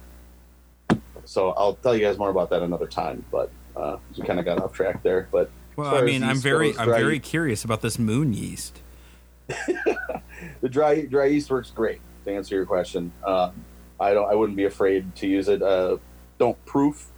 so 1.25 1.51
I'll 1.51 1.75
tell 1.75 1.95
you 1.95 2.01
guys 2.01 2.17
more 2.17 2.29
about 2.29 2.49
that 2.49 2.63
another 2.63 2.87
time. 2.87 3.23
But 3.31 3.51
uh, 3.79 3.97
we 4.17 4.25
kind 4.25 4.39
of 4.39 4.45
got 4.45 4.59
off 4.59 4.73
track 4.73 5.01
there. 5.03 5.27
But 5.31 5.49
Well, 5.75 5.95
I 5.95 6.01
mean, 6.01 6.23
I'm 6.23 6.37
very 6.37 6.71
goes, 6.71 6.79
I'm 6.79 6.89
very 6.89 7.19
curious 7.19 7.63
about 7.63 7.81
this 7.81 7.97
moon 7.97 8.33
yeast. 8.33 8.81
the 9.47 10.69
dry 10.69 11.05
dry 11.05 11.25
yeast 11.25 11.49
works 11.49 11.71
great. 11.71 12.01
To 12.25 12.31
answer 12.31 12.55
your 12.55 12.65
question, 12.65 13.11
uh, 13.23 13.51
I 13.99 14.13
don't. 14.13 14.29
I 14.29 14.35
wouldn't 14.35 14.57
be 14.57 14.65
afraid 14.65 15.15
to 15.15 15.27
use 15.27 15.47
it. 15.47 15.61
Uh, 15.61 15.97
don't 16.37 16.63
proof 16.65 17.09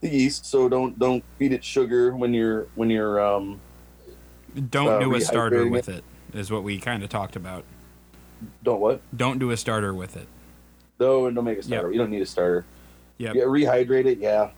the 0.00 0.08
yeast, 0.08 0.44
so 0.46 0.68
don't 0.68 0.98
don't 0.98 1.24
feed 1.38 1.52
it 1.52 1.64
sugar 1.64 2.14
when 2.14 2.34
you're 2.34 2.66
when 2.74 2.90
you're. 2.90 3.20
Um, 3.20 3.60
Don't 4.70 4.88
Uh, 4.88 4.98
do 5.00 5.14
a 5.14 5.20
starter 5.20 5.66
with 5.66 5.88
it. 5.88 6.04
Is 6.34 6.50
what 6.50 6.62
we 6.62 6.78
kind 6.78 7.02
of 7.02 7.08
talked 7.08 7.36
about. 7.36 7.64
don't 8.62 8.80
what? 8.80 9.00
Don't 9.16 9.38
do 9.38 9.50
a 9.50 9.56
starter 9.56 9.94
with 9.94 10.16
it. 10.16 10.26
No, 11.00 11.26
and 11.26 11.34
don't 11.34 11.44
make 11.44 11.58
a 11.58 11.62
starter. 11.62 11.90
You 11.90 11.98
don't 11.98 12.10
need 12.10 12.22
a 12.22 12.26
starter. 12.26 12.64
Yep. 13.18 13.34
Yeah, 13.34 13.42
rehydrate 13.44 14.06
it. 14.06 14.18
Yeah. 14.18 14.50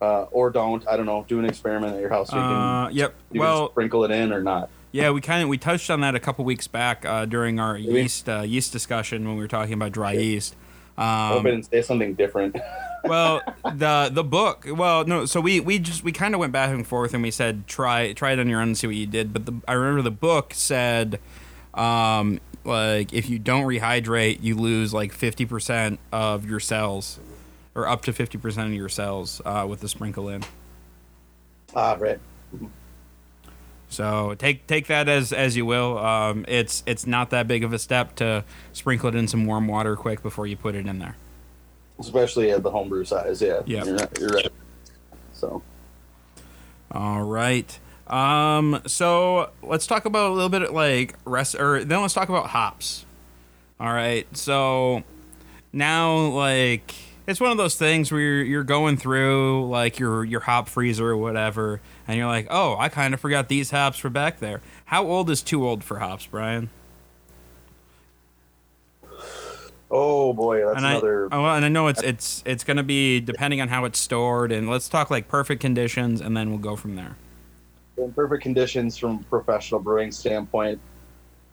Uh, 0.00 0.22
or 0.30 0.50
don't. 0.50 0.86
I 0.86 0.96
don't 0.96 1.06
know. 1.06 1.24
Do 1.26 1.38
an 1.40 1.44
experiment 1.44 1.94
at 1.94 2.00
your 2.00 2.10
house. 2.10 2.28
So 2.30 2.36
you 2.36 2.42
can, 2.42 2.52
Uh, 2.52 2.88
yep. 2.92 3.14
you 3.32 3.40
can 3.40 3.48
Well, 3.48 3.70
sprinkle 3.70 4.04
it 4.04 4.10
in 4.12 4.32
or 4.32 4.40
not. 4.42 4.70
yeah, 4.92 5.10
we 5.10 5.20
kind 5.20 5.42
of 5.42 5.48
we 5.48 5.58
touched 5.58 5.90
on 5.90 6.00
that 6.02 6.14
a 6.14 6.20
couple 6.20 6.44
weeks 6.44 6.68
back 6.68 7.04
uh, 7.04 7.24
during 7.24 7.58
our 7.58 7.74
we? 7.74 7.80
yeast 8.02 8.28
uh, 8.28 8.42
yeast 8.42 8.72
discussion 8.72 9.26
when 9.26 9.34
we 9.36 9.42
were 9.42 9.48
talking 9.48 9.74
about 9.74 9.90
dry 9.92 10.12
Yeah. 10.12 10.20
yeast. 10.20 10.56
I 10.96 11.28
hope 11.28 11.40
Um, 11.40 11.46
I 11.46 11.50
didn't 11.50 11.70
say 11.70 11.82
something 11.82 12.14
different. 12.14 12.56
well, 13.04 13.40
the 13.74 14.10
the 14.12 14.22
book. 14.24 14.66
Well, 14.70 15.04
no. 15.04 15.24
So 15.26 15.40
we 15.40 15.58
we 15.60 15.78
just 15.80 16.04
we 16.04 16.12
kind 16.12 16.32
of 16.34 16.38
went 16.40 16.52
back 16.52 16.70
and 16.70 16.86
forth, 16.86 17.12
and 17.12 17.22
we 17.22 17.30
said 17.32 17.66
try 17.66 18.12
try 18.12 18.32
it 18.32 18.38
on 18.38 18.48
your 18.48 18.60
own 18.60 18.68
and 18.68 18.78
see 18.78 18.86
what 18.86 18.96
you 18.96 19.06
did. 19.06 19.32
But 19.32 19.46
the, 19.46 19.54
I 19.66 19.72
remember 19.72 20.02
the 20.02 20.10
book 20.12 20.52
said, 20.54 21.18
um, 21.74 22.38
like 22.64 23.12
if 23.12 23.28
you 23.30 23.38
don't 23.40 23.64
rehydrate, 23.64 24.42
you 24.42 24.54
lose 24.56 24.92
like 24.94 25.12
fifty 25.12 25.44
percent 25.44 25.98
of 26.12 26.44
your 26.48 26.60
cells, 26.60 27.18
or 27.78 27.86
up 27.86 28.02
to 28.02 28.12
fifty 28.12 28.36
percent 28.36 28.66
of 28.66 28.74
your 28.74 28.88
cells 28.88 29.40
uh, 29.44 29.64
with 29.68 29.80
the 29.80 29.88
sprinkle 29.88 30.28
in. 30.28 30.42
ah, 31.74 31.96
right. 31.98 32.18
So 33.88 34.34
take 34.34 34.66
take 34.66 34.88
that 34.88 35.08
as 35.08 35.32
as 35.32 35.56
you 35.56 35.64
will. 35.64 35.96
Um, 35.98 36.44
it's 36.48 36.82
it's 36.86 37.06
not 37.06 37.30
that 37.30 37.46
big 37.46 37.62
of 37.62 37.72
a 37.72 37.78
step 37.78 38.16
to 38.16 38.44
sprinkle 38.72 39.08
it 39.08 39.14
in 39.14 39.28
some 39.28 39.46
warm 39.46 39.68
water 39.68 39.96
quick 39.96 40.22
before 40.22 40.46
you 40.46 40.56
put 40.56 40.74
it 40.74 40.86
in 40.86 40.98
there. 40.98 41.16
Especially 41.98 42.50
at 42.50 42.62
the 42.62 42.70
homebrew 42.70 43.04
size. 43.04 43.40
Yeah. 43.40 43.62
Yeah. 43.64 43.84
You're, 43.84 43.96
right, 43.96 44.18
you're 44.18 44.28
right. 44.30 44.52
So. 45.32 45.62
All 46.90 47.22
right. 47.22 47.78
Um, 48.06 48.82
so 48.86 49.50
let's 49.62 49.86
talk 49.86 50.04
about 50.04 50.30
a 50.30 50.32
little 50.32 50.48
bit 50.48 50.72
like 50.72 51.14
rest, 51.24 51.54
or 51.54 51.84
then 51.84 52.00
let's 52.00 52.14
talk 52.14 52.28
about 52.28 52.48
hops. 52.48 53.04
All 53.80 53.92
right. 53.92 54.26
So 54.36 55.02
now, 55.72 56.28
like, 56.28 56.94
it's 57.28 57.40
one 57.40 57.50
of 57.50 57.58
those 57.58 57.76
things 57.76 58.10
where 58.10 58.22
you're, 58.22 58.42
you're 58.42 58.64
going 58.64 58.96
through 58.96 59.68
like 59.68 59.98
your 59.98 60.24
your 60.24 60.40
hop 60.40 60.66
freezer 60.66 61.08
or 61.08 61.16
whatever, 61.16 61.82
and 62.08 62.16
you're 62.16 62.26
like, 62.26 62.46
oh, 62.50 62.74
I 62.78 62.88
kind 62.88 63.12
of 63.12 63.20
forgot 63.20 63.48
these 63.48 63.70
hops 63.70 64.02
were 64.02 64.10
back 64.10 64.40
there. 64.40 64.62
How 64.86 65.06
old 65.06 65.28
is 65.28 65.42
too 65.42 65.68
old 65.68 65.84
for 65.84 65.98
hops, 65.98 66.26
Brian? 66.26 66.70
Oh 69.90 70.32
boy, 70.32 70.64
that's 70.64 70.78
and 70.78 70.86
another. 70.86 71.28
I, 71.30 71.36
oh, 71.36 71.44
and 71.54 71.66
I 71.66 71.68
know 71.68 71.88
it's 71.88 72.02
it's 72.02 72.42
it's 72.46 72.64
gonna 72.64 72.82
be 72.82 73.20
depending 73.20 73.60
on 73.60 73.68
how 73.68 73.84
it's 73.84 73.98
stored, 73.98 74.50
and 74.50 74.68
let's 74.68 74.88
talk 74.88 75.10
like 75.10 75.28
perfect 75.28 75.60
conditions, 75.60 76.22
and 76.22 76.34
then 76.34 76.48
we'll 76.48 76.58
go 76.58 76.76
from 76.76 76.96
there. 76.96 77.16
in 77.98 78.10
perfect 78.12 78.42
conditions 78.42 78.96
from 78.96 79.22
professional 79.24 79.80
brewing 79.80 80.12
standpoint, 80.12 80.80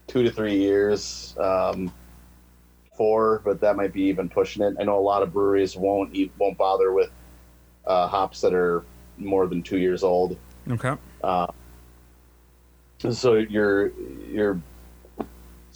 two 0.08 0.24
to 0.24 0.32
three 0.32 0.58
years, 0.58 1.36
um, 1.38 1.92
four, 2.98 3.42
but 3.44 3.60
that 3.62 3.76
might 3.76 3.94
be 3.94 4.04
even 4.04 4.30
pushing 4.30 4.64
it. 4.64 4.76
I 4.80 4.84
know 4.84 4.98
a 4.98 5.02
lot 5.02 5.22
of 5.24 5.34
breweries 5.34 5.76
won't 5.76 6.16
e- 6.16 6.32
won't 6.38 6.58
bother 6.58 6.92
with 6.92 7.12
uh, 7.86 8.08
hops 8.08 8.42
that 8.42 8.54
are 8.54 8.84
more 9.18 9.48
than 9.48 9.62
two 9.62 9.78
years 9.78 10.04
old. 10.04 10.38
Okay. 10.70 10.96
Uh, 11.24 11.48
so 13.12 13.36
you're 13.36 13.92
you're 14.30 14.60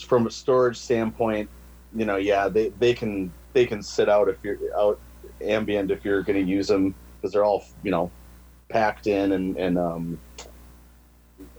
from 0.05 0.27
a 0.27 0.31
storage 0.31 0.77
standpoint, 0.77 1.49
you 1.95 2.05
know, 2.05 2.15
yeah, 2.15 2.47
they, 2.47 2.69
they 2.79 2.93
can 2.93 3.31
they 3.53 3.65
can 3.65 3.81
sit 3.81 4.09
out 4.09 4.29
if 4.29 4.37
you're 4.43 4.57
out 4.77 4.99
ambient 5.41 5.89
if 5.91 6.03
you're 6.03 6.21
going 6.21 6.43
to 6.43 6.51
use 6.51 6.67
them 6.67 6.93
because 7.15 7.33
they're 7.33 7.45
all 7.45 7.65
you 7.83 7.91
know 7.91 8.11
packed 8.69 9.07
in 9.07 9.31
and 9.31 9.57
and 9.57 9.77
um 9.77 10.19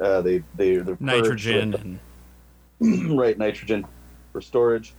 uh, 0.01 0.21
they 0.21 0.43
they 0.57 0.77
they're 0.77 0.97
Nitrogen 1.01 1.99
and 2.81 3.19
right 3.19 3.37
nitrogen 3.37 3.87
for 4.33 4.41
storage. 4.41 4.95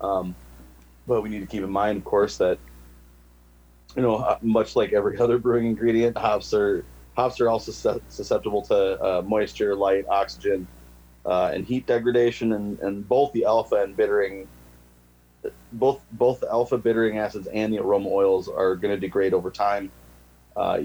Um, 0.00 0.36
but 1.06 1.22
we 1.22 1.28
need 1.28 1.40
to 1.40 1.46
keep 1.46 1.62
in 1.62 1.70
mind, 1.70 1.98
of 1.98 2.04
course, 2.04 2.36
that 2.38 2.58
you 3.96 4.02
know, 4.02 4.16
uh, 4.16 4.38
much 4.42 4.76
like 4.76 4.92
every 4.92 5.18
other 5.20 5.38
brewing 5.38 5.66
ingredient, 5.66 6.16
hops 6.16 6.52
are 6.52 6.84
hops 7.16 7.40
are 7.40 7.48
also 7.48 8.00
susceptible 8.08 8.62
to 8.62 9.00
uh, 9.02 9.22
moisture, 9.22 9.74
light, 9.74 10.04
oxygen, 10.08 10.68
uh, 11.24 11.50
and 11.54 11.64
heat 11.64 11.86
degradation, 11.86 12.52
and, 12.52 12.78
and 12.80 13.08
both 13.08 13.32
the 13.32 13.44
alpha 13.44 13.76
and 13.76 13.96
bittering, 13.96 14.46
both 15.72 16.04
both 16.12 16.40
the 16.40 16.48
alpha 16.50 16.78
bittering 16.78 17.18
acids 17.18 17.46
and 17.48 17.72
the 17.72 17.78
aroma 17.78 18.08
oils 18.08 18.48
are 18.48 18.76
going 18.76 18.94
to 18.94 19.00
degrade 19.00 19.34
over 19.34 19.50
time. 19.50 19.90
Uh, 20.56 20.78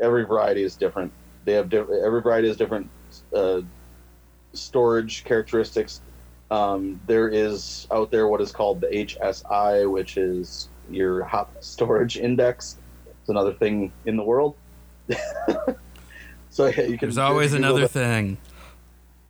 every 0.00 0.24
variety 0.24 0.62
is 0.62 0.76
different. 0.76 1.12
They 1.44 1.52
have 1.52 1.68
diff- 1.68 1.88
every 2.04 2.22
variety 2.22 2.48
has 2.48 2.56
different 2.56 2.90
uh, 3.34 3.60
storage 4.54 5.24
characteristics. 5.24 6.00
Um, 6.50 7.00
there 7.06 7.28
is 7.28 7.86
out 7.90 8.10
there 8.10 8.28
what 8.28 8.40
is 8.40 8.52
called 8.52 8.80
the 8.80 8.86
HSI, 8.88 9.90
which 9.90 10.16
is 10.16 10.68
your 10.90 11.24
hop 11.24 11.52
storage 11.60 12.16
index. 12.16 12.76
It's 13.06 13.28
another 13.28 13.52
thing 13.52 13.92
in 14.04 14.16
the 14.16 14.22
world. 14.22 14.54
so 16.50 16.66
yeah, 16.66 16.82
you 16.82 16.98
can. 16.98 17.08
there's 17.08 17.18
always 17.18 17.52
Google 17.52 17.64
another 17.64 17.80
that. 17.82 17.90
thing. 17.90 18.38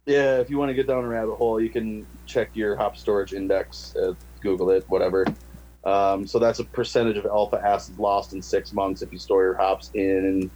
Yeah, 0.06 0.38
if 0.38 0.50
you 0.50 0.58
want 0.58 0.68
to 0.68 0.74
get 0.74 0.86
down 0.86 1.02
a 1.02 1.08
rabbit 1.08 1.34
hole, 1.34 1.60
you 1.60 1.68
can 1.68 2.06
check 2.26 2.50
your 2.54 2.76
hop 2.76 2.96
storage 2.96 3.32
index, 3.32 3.94
uh, 3.96 4.14
Google 4.40 4.70
it, 4.70 4.84
whatever. 4.88 5.26
Um, 5.84 6.26
so 6.26 6.38
that's 6.38 6.58
a 6.58 6.64
percentage 6.64 7.16
of 7.16 7.26
alpha 7.26 7.60
acid 7.64 7.98
lost 7.98 8.32
in 8.32 8.42
six 8.42 8.72
months 8.72 9.02
if 9.02 9.12
you 9.12 9.18
store 9.18 9.42
your 9.42 9.54
hops 9.54 9.90
in 9.94 10.50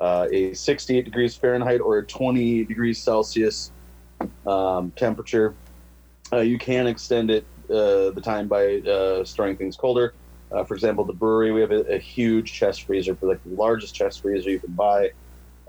uh, 0.00 0.26
a 0.32 0.52
68 0.52 1.04
degrees 1.04 1.36
Fahrenheit 1.36 1.80
or 1.80 1.98
a 1.98 2.04
20 2.04 2.64
degrees 2.64 2.98
Celsius 2.98 3.70
um, 4.46 4.90
temperature. 4.96 5.54
Uh, 6.32 6.40
you 6.40 6.58
can 6.58 6.86
extend 6.86 7.30
it 7.30 7.46
uh, 7.70 8.10
the 8.10 8.22
time 8.22 8.48
by 8.48 8.78
uh, 8.80 9.24
storing 9.24 9.56
things 9.56 9.76
colder. 9.76 10.14
Uh, 10.54 10.64
for 10.64 10.74
example, 10.74 11.04
the 11.04 11.12
brewery 11.12 11.52
we 11.52 11.60
have 11.60 11.70
a, 11.70 11.80
a 11.94 11.98
huge 11.98 12.52
chest 12.52 12.84
freezer 12.84 13.16
for 13.16 13.28
like 13.28 13.42
the 13.44 13.54
largest 13.54 13.94
chest 13.94 14.20
freezer 14.22 14.50
you 14.50 14.60
can 14.60 14.72
buy, 14.74 15.10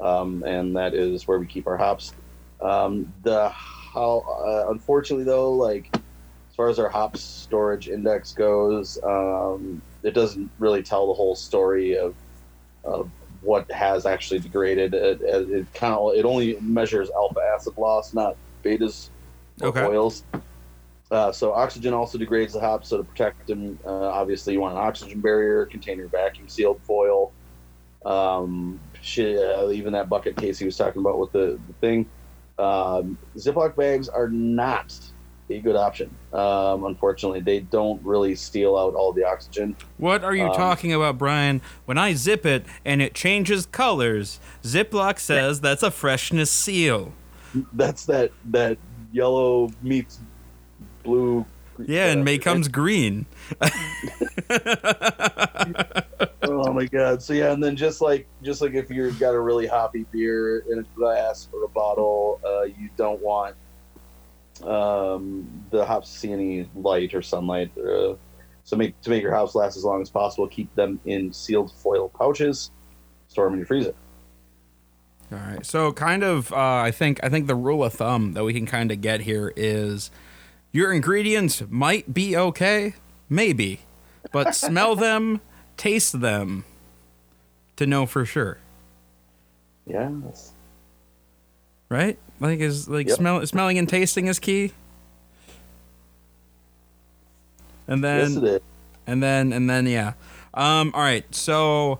um, 0.02 0.44
and 0.46 0.76
that 0.76 0.94
is 0.94 1.24
where 1.28 1.40
we 1.40 1.48
keep 1.48 1.68
our 1.68 1.78
hops. 1.78 2.16
Um, 2.62 3.14
the 3.24 3.52
how 3.94 4.24
uh, 4.46 4.72
unfortunately 4.72 5.26
though, 5.26 5.54
like 5.54 5.90
as 5.94 6.56
far 6.56 6.70
as 6.70 6.80
our 6.80 6.90
hops 6.90 7.22
storage 7.22 7.88
index 7.90 8.34
goes, 8.34 8.98
um, 9.06 9.82
it 10.04 10.14
doesn't 10.14 10.52
really 10.60 10.84
tell 10.84 11.08
the 11.08 11.14
whole 11.14 11.36
story 11.36 11.98
of 11.98 12.16
of 12.86 13.12
what 13.42 13.70
has 13.72 14.06
actually 14.06 14.40
degraded. 14.40 14.94
It, 14.94 15.22
it, 15.22 15.50
it 15.50 15.74
kind 15.74 15.94
of 15.94 16.16
it 16.16 16.26
only 16.26 16.58
measures 16.62 17.10
alpha 17.18 17.40
acid 17.56 17.74
loss, 17.78 18.14
not 18.14 18.36
betas 18.66 19.10
Okay. 19.62 19.86
oils. 19.86 20.24
Uh, 21.14 21.32
so 21.32 21.54
oxygen 21.54 21.94
also 21.94 22.18
degrades 22.18 22.54
the 22.54 22.60
hops. 22.60 22.90
So 22.90 22.98
to 22.98 23.04
protect 23.04 23.46
them, 23.46 23.78
uh, 23.86 23.90
obviously 23.90 24.54
you 24.54 24.62
want 24.62 24.74
an 24.74 24.80
oxygen 24.80 25.22
barrier, 25.22 25.68
container 25.68 26.08
vacuum 26.08 26.50
sealed 26.50 26.82
foil. 26.82 27.32
Um, 28.04 28.80
shit, 29.00 29.38
uh, 29.38 29.70
even 29.70 29.94
that 29.94 30.10
bucket 30.10 30.36
case 30.36 30.58
he 30.58 30.66
was 30.66 30.76
talking 30.76 31.02
about 31.02 31.20
with 31.20 31.32
the, 31.32 31.60
the 31.68 31.74
thing. 31.82 32.08
Um, 32.58 33.20
Ziploc 33.38 33.76
bags 33.76 34.10
are 34.10 34.28
not 34.28 35.00
a 35.52 35.60
good 35.60 35.76
option. 35.76 36.10
Um, 36.34 36.86
unfortunately, 36.86 37.42
they 37.42 37.60
don't 37.60 38.04
really 38.04 38.34
steal 38.34 38.76
out 38.76 38.96
all 38.96 39.14
the 39.14 39.24
oxygen. 39.24 39.76
What 39.98 40.24
are 40.24 40.34
you 40.34 40.48
Um, 40.48 40.56
talking 40.56 40.94
about, 40.94 41.20
Brian? 41.20 41.62
When 41.86 42.00
I 42.00 42.16
zip 42.16 42.44
it 42.44 42.66
and 42.84 43.04
it 43.04 43.14
changes 43.14 43.68
colors, 43.68 44.40
Ziploc 44.64 45.20
says 45.20 45.62
that's 45.62 45.84
a 45.84 45.92
freshness 45.92 46.50
seal. 46.50 47.14
That's 47.74 48.08
that 48.08 48.32
that 48.46 48.80
yellow 49.12 49.70
meets 49.84 50.20
blue. 51.04 51.46
Yeah, 51.80 52.12
and 52.12 52.22
uh, 52.22 52.26
becomes 52.26 52.68
green. 52.68 53.26
oh 56.44 56.72
my 56.72 56.86
god! 56.86 57.22
So 57.24 57.34
yeah, 57.34 57.52
and 57.52 57.64
then 57.64 57.76
just 57.76 58.02
like 58.02 58.28
just 58.44 58.62
like 58.62 58.74
if 58.74 58.90
you've 58.90 59.20
got 59.20 59.34
a 59.34 59.40
really 59.40 59.66
hoppy 59.66 60.06
beer 60.12 60.60
in 60.72 60.80
a 60.80 60.84
glass 60.96 61.50
or 61.52 61.64
a 61.64 61.70
bottle, 61.70 62.40
uh, 62.46 62.64
you 62.64 62.90
don't 62.96 63.22
want 63.22 63.56
um, 64.64 65.66
the 65.72 65.84
hops 65.86 66.12
to 66.12 66.20
see 66.20 66.32
any 66.32 66.70
light 66.76 67.14
or 67.14 67.22
sunlight. 67.22 67.72
Uh, 67.78 68.16
so 68.64 68.76
make 68.78 69.00
to 69.02 69.10
make 69.10 69.24
your 69.24 69.34
hops 69.34 69.56
last 69.56 69.76
as 69.76 69.84
long 69.84 70.02
as 70.02 70.10
possible, 70.10 70.48
keep 70.48 70.74
them 70.76 71.00
in 71.06 71.34
sealed 71.34 71.72
foil 71.72 72.10
pouches. 72.10 72.72
Store 73.28 73.46
them 73.46 73.54
in 73.54 73.60
your 73.60 73.68
freezer. 73.68 73.96
All 75.32 75.40
right. 75.40 75.66
So 75.66 75.92
kind 75.92 76.24
of 76.24 76.54
uh, 76.54 76.58
I 76.58 76.92
think 76.92 77.20
I 77.24 77.30
think 77.30 77.48
the 77.48 77.56
rule 77.56 77.84
of 77.84 77.94
thumb 77.94 78.34
that 78.34 78.44
we 78.44 78.54
can 78.54 78.66
kind 78.66 78.92
of 78.92 79.02
get 79.02 79.22
here 79.22 79.52
is 79.56 80.12
your 80.74 80.92
ingredients 80.92 81.64
might 81.70 82.14
be 82.14 82.36
okay, 82.36 82.96
maybe, 83.30 83.80
but 84.34 84.54
smell 84.56 84.96
them, 84.98 85.40
taste 85.78 86.20
them 86.20 86.66
to 87.78 87.88
know 87.88 88.06
for 88.06 88.26
sure. 88.26 88.58
Yeah. 89.86 90.10
that's- 90.12 90.52
Right? 91.90 92.18
Like 92.40 92.60
is 92.60 92.90
like 92.90 93.08
Yep. 93.08 93.18
smell 93.18 93.46
smelling 93.46 93.78
and 93.78 93.88
tasting 93.88 94.28
is 94.28 94.40
key. 94.40 94.74
And 97.88 98.04
then 98.04 98.42
yes, 98.44 98.62
and 99.06 99.22
then 99.22 99.54
and 99.54 99.70
then 99.70 99.86
yeah 99.86 100.14
um 100.54 100.92
all 100.96 101.02
right 101.02 101.26
so 101.36 102.00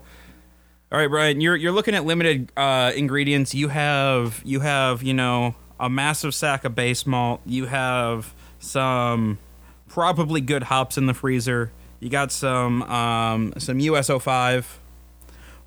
all 0.90 0.98
right 0.98 1.08
brian 1.10 1.40
you're 1.42 1.56
you're 1.56 1.72
looking 1.72 1.94
at 1.94 2.04
limited 2.06 2.50
uh 2.56 2.90
ingredients 2.96 3.54
you 3.54 3.68
have 3.68 4.40
you 4.44 4.60
have 4.60 5.02
you 5.02 5.12
know 5.12 5.54
a 5.78 5.90
massive 5.90 6.34
sack 6.34 6.64
of 6.64 6.74
base 6.74 7.06
malt 7.06 7.40
you 7.44 7.66
have 7.66 8.32
some 8.64 9.38
probably 9.88 10.40
good 10.40 10.64
hops 10.64 10.98
in 10.98 11.06
the 11.06 11.14
freezer. 11.14 11.72
You 12.00 12.10
got 12.10 12.32
some 12.32 12.82
um 12.82 13.54
some 13.58 13.80
US-05 13.80 14.64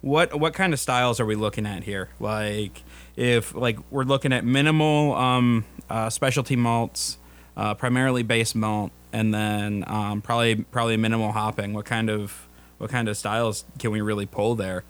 what 0.01 0.39
what 0.39 0.53
kind 0.53 0.73
of 0.73 0.79
styles 0.79 1.19
are 1.19 1.25
we 1.25 1.35
looking 1.35 1.65
at 1.65 1.83
here? 1.83 2.09
Like 2.19 2.83
if 3.15 3.55
like 3.55 3.77
we're 3.89 4.03
looking 4.03 4.31
at 4.33 4.45
minimal 4.45 5.15
um 5.15 5.65
uh, 5.89 6.09
specialty 6.09 6.55
malts 6.55 7.17
uh, 7.55 7.73
primarily 7.73 8.23
base 8.23 8.53
malt 8.53 8.91
and 9.11 9.33
then 9.33 9.83
um, 9.87 10.21
probably 10.21 10.55
probably 10.55 10.95
minimal 10.95 11.31
hopping. 11.31 11.73
What 11.73 11.85
kind 11.85 12.09
of 12.09 12.47
what 12.77 12.89
kind 12.89 13.09
of 13.09 13.17
styles 13.17 13.65
can 13.79 13.91
we 13.91 14.01
really 14.01 14.25
pull 14.25 14.55
there? 14.55 14.83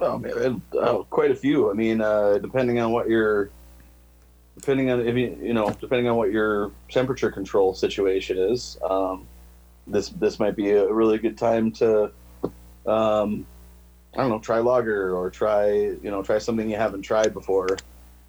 Oh 0.00 0.18
man, 0.18 0.62
uh, 0.80 0.98
quite 1.10 1.30
a 1.30 1.34
few. 1.34 1.70
I 1.70 1.74
mean, 1.74 2.00
uh, 2.00 2.38
depending 2.38 2.78
on 2.78 2.92
what 2.92 3.08
your, 3.08 3.50
depending 4.56 4.90
on 4.90 5.06
if 5.06 5.16
you 5.16 5.36
you 5.40 5.54
know, 5.54 5.70
depending 5.80 6.08
on 6.08 6.16
what 6.16 6.30
your 6.30 6.70
temperature 6.88 7.30
control 7.30 7.74
situation 7.74 8.38
is, 8.38 8.78
um, 8.88 9.26
this 9.86 10.08
this 10.10 10.38
might 10.38 10.56
be 10.56 10.70
a 10.70 10.92
really 10.92 11.18
good 11.18 11.38
time 11.38 11.72
to, 11.72 12.10
um, 12.86 13.46
I 14.14 14.18
don't 14.18 14.30
know, 14.30 14.38
try 14.38 14.58
lager 14.58 15.14
or 15.16 15.30
try 15.30 15.72
you 15.72 16.10
know 16.10 16.22
try 16.22 16.38
something 16.38 16.68
you 16.68 16.76
haven't 16.76 17.02
tried 17.02 17.32
before. 17.34 17.76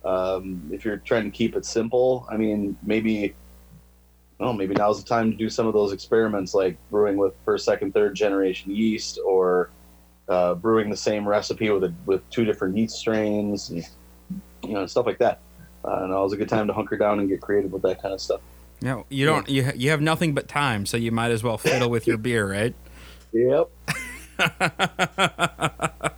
Um, 0.03 0.69
if 0.71 0.83
you're 0.83 0.97
trying 0.97 1.25
to 1.25 1.29
keep 1.29 1.55
it 1.55 1.65
simple, 1.65 2.25
I 2.29 2.37
mean, 2.37 2.77
maybe. 2.83 3.35
Oh, 4.43 4.53
maybe 4.53 4.73
now's 4.73 5.03
the 5.03 5.07
time 5.07 5.29
to 5.29 5.37
do 5.37 5.51
some 5.51 5.67
of 5.67 5.73
those 5.73 5.91
experiments, 5.91 6.55
like 6.55 6.75
brewing 6.89 7.15
with 7.15 7.35
first, 7.45 7.63
second, 7.63 7.93
third 7.93 8.15
generation 8.15 8.75
yeast, 8.75 9.19
or 9.23 9.69
uh, 10.27 10.55
brewing 10.55 10.89
the 10.89 10.97
same 10.97 11.27
recipe 11.27 11.69
with 11.69 11.83
a, 11.83 11.93
with 12.07 12.27
two 12.31 12.43
different 12.43 12.75
yeast 12.75 12.95
strains, 12.95 13.69
and, 13.69 13.87
you 14.63 14.73
know, 14.73 14.87
stuff 14.87 15.05
like 15.05 15.19
that. 15.19 15.41
Uh, 15.83 16.03
and 16.03 16.11
it 16.11 16.15
was 16.15 16.33
a 16.33 16.37
good 16.37 16.49
time 16.49 16.67
to 16.67 16.73
hunker 16.73 16.97
down 16.97 17.19
and 17.19 17.27
get 17.29 17.41
creative 17.41 17.71
with 17.71 17.81
that 17.81 18.01
kind 18.01 18.13
of 18.13 18.21
stuff. 18.21 18.41
No, 18.81 19.05
you 19.09 19.25
don't 19.25 19.47
you, 19.47 19.65
ha- 19.65 19.73
you 19.75 19.91
have 19.91 20.01
nothing 20.01 20.33
but 20.33 20.47
time 20.47 20.87
so 20.87 20.97
you 20.97 21.11
might 21.11 21.29
as 21.29 21.43
well 21.43 21.57
fiddle 21.57 21.89
with 21.89 22.07
your 22.07 22.17
beer 22.27 22.49
right 22.49 22.73
Yep. 23.33 23.69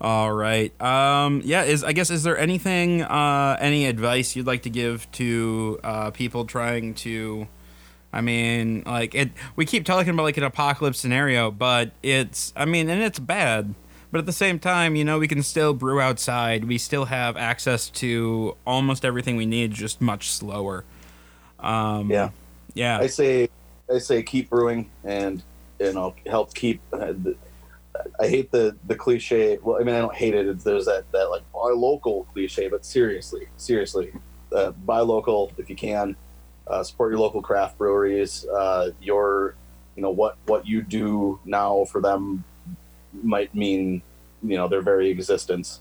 All 0.00 0.32
right. 0.32 0.80
Um, 0.80 1.42
yeah. 1.44 1.64
Is 1.64 1.82
I 1.82 1.92
guess 1.92 2.10
is 2.10 2.22
there 2.22 2.38
anything, 2.38 3.02
uh, 3.02 3.56
any 3.60 3.86
advice 3.86 4.36
you'd 4.36 4.46
like 4.46 4.62
to 4.62 4.70
give 4.70 5.10
to 5.12 5.80
uh, 5.82 6.10
people 6.10 6.44
trying 6.44 6.94
to? 6.94 7.48
I 8.12 8.20
mean, 8.20 8.82
like 8.86 9.14
it. 9.14 9.30
We 9.56 9.66
keep 9.66 9.84
talking 9.84 10.10
about 10.10 10.22
like 10.22 10.36
an 10.36 10.44
apocalypse 10.44 10.98
scenario, 10.98 11.50
but 11.50 11.92
it's. 12.02 12.52
I 12.56 12.64
mean, 12.66 12.88
and 12.88 13.02
it's 13.02 13.18
bad. 13.18 13.74
But 14.10 14.18
at 14.18 14.26
the 14.26 14.32
same 14.32 14.58
time, 14.58 14.96
you 14.96 15.04
know, 15.04 15.18
we 15.18 15.28
can 15.28 15.42
still 15.42 15.74
brew 15.74 16.00
outside. 16.00 16.64
We 16.64 16.78
still 16.78 17.06
have 17.06 17.36
access 17.36 17.90
to 17.90 18.56
almost 18.66 19.04
everything 19.04 19.36
we 19.36 19.46
need, 19.46 19.72
just 19.72 20.00
much 20.00 20.30
slower. 20.30 20.84
Um, 21.58 22.10
Yeah. 22.10 22.30
Yeah. 22.74 22.98
I 22.98 23.06
say, 23.06 23.48
I 23.92 23.98
say, 23.98 24.22
keep 24.22 24.50
brewing 24.50 24.90
and 25.02 25.42
you 25.78 25.92
know 25.92 26.14
help 26.26 26.54
keep. 26.54 26.80
Uh, 26.92 27.12
the, 27.12 27.36
I 28.20 28.28
hate 28.28 28.50
the 28.52 28.76
the 28.86 28.94
cliche. 28.94 29.58
Well, 29.62 29.80
I 29.80 29.84
mean, 29.84 29.94
I 29.94 30.00
don't 30.00 30.14
hate 30.14 30.34
it. 30.34 30.46
It's, 30.46 30.64
there's 30.64 30.84
that 30.84 31.10
that 31.12 31.30
like 31.30 31.42
buy 31.52 31.72
local 31.74 32.24
cliche, 32.32 32.68
but 32.68 32.84
seriously, 32.84 33.48
seriously, 33.56 34.12
uh, 34.54 34.72
buy 34.72 35.00
local 35.00 35.52
if 35.56 35.70
you 35.70 35.76
can. 35.76 36.16
Uh, 36.66 36.82
support 36.82 37.12
your 37.12 37.20
local 37.20 37.40
craft 37.40 37.78
breweries. 37.78 38.44
Uh, 38.44 38.90
your, 39.00 39.54
you 39.94 40.02
know, 40.02 40.10
what 40.10 40.36
what 40.46 40.66
you 40.66 40.82
do 40.82 41.38
now 41.44 41.84
for 41.86 42.00
them 42.00 42.44
might 43.22 43.54
mean, 43.54 44.02
you 44.42 44.56
know, 44.56 44.68
their 44.68 44.82
very 44.82 45.08
existence. 45.10 45.80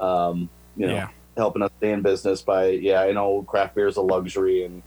Um, 0.00 0.48
you 0.76 0.86
know, 0.86 0.94
Yeah. 0.94 1.08
helping 1.36 1.62
us 1.62 1.70
stay 1.78 1.92
in 1.92 2.02
business 2.02 2.42
by 2.42 2.66
yeah, 2.68 3.02
I 3.02 3.12
know 3.12 3.42
craft 3.42 3.74
beer 3.74 3.86
is 3.86 3.96
a 3.96 4.02
luxury 4.02 4.64
and 4.64 4.82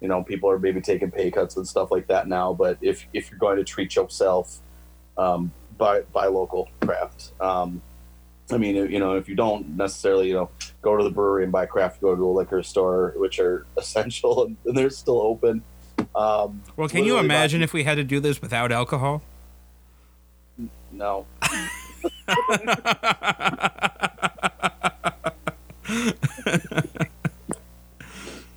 you 0.00 0.06
know 0.08 0.22
people 0.22 0.48
are 0.50 0.58
maybe 0.58 0.80
taking 0.80 1.10
pay 1.10 1.30
cuts 1.30 1.56
and 1.56 1.66
stuff 1.66 1.90
like 1.90 2.06
that 2.08 2.28
now. 2.28 2.52
But 2.52 2.78
if 2.80 3.06
if 3.12 3.30
you're 3.30 3.38
going 3.38 3.56
to 3.58 3.64
treat 3.64 3.94
yourself, 3.96 4.58
um, 5.16 5.52
buy 5.76 6.00
buy 6.12 6.26
local 6.26 6.68
craft. 6.80 7.32
Um, 7.40 7.82
I 8.50 8.56
mean, 8.56 8.76
you 8.76 8.98
know, 8.98 9.14
if 9.16 9.28
you 9.28 9.34
don't 9.34 9.76
necessarily, 9.76 10.28
you 10.28 10.34
know, 10.34 10.48
go 10.80 10.96
to 10.96 11.04
the 11.04 11.10
brewery 11.10 11.42
and 11.42 11.52
buy 11.52 11.66
craft, 11.66 12.00
go 12.00 12.16
to 12.16 12.24
a 12.24 12.32
liquor 12.32 12.62
store, 12.62 13.12
which 13.16 13.38
are 13.38 13.66
essential 13.76 14.44
and 14.44 14.56
they're 14.64 14.88
still 14.90 15.20
open. 15.20 15.62
Um, 16.16 16.62
well, 16.76 16.88
can 16.88 17.04
you 17.04 17.12
literally 17.12 17.28
buy- 17.28 17.34
imagine 17.34 17.62
if 17.62 17.72
we 17.74 17.84
had 17.84 17.96
to 17.96 18.04
do 18.04 18.20
this 18.20 18.40
without 18.40 18.72
alcohol? 18.72 19.20
No. 20.92 21.26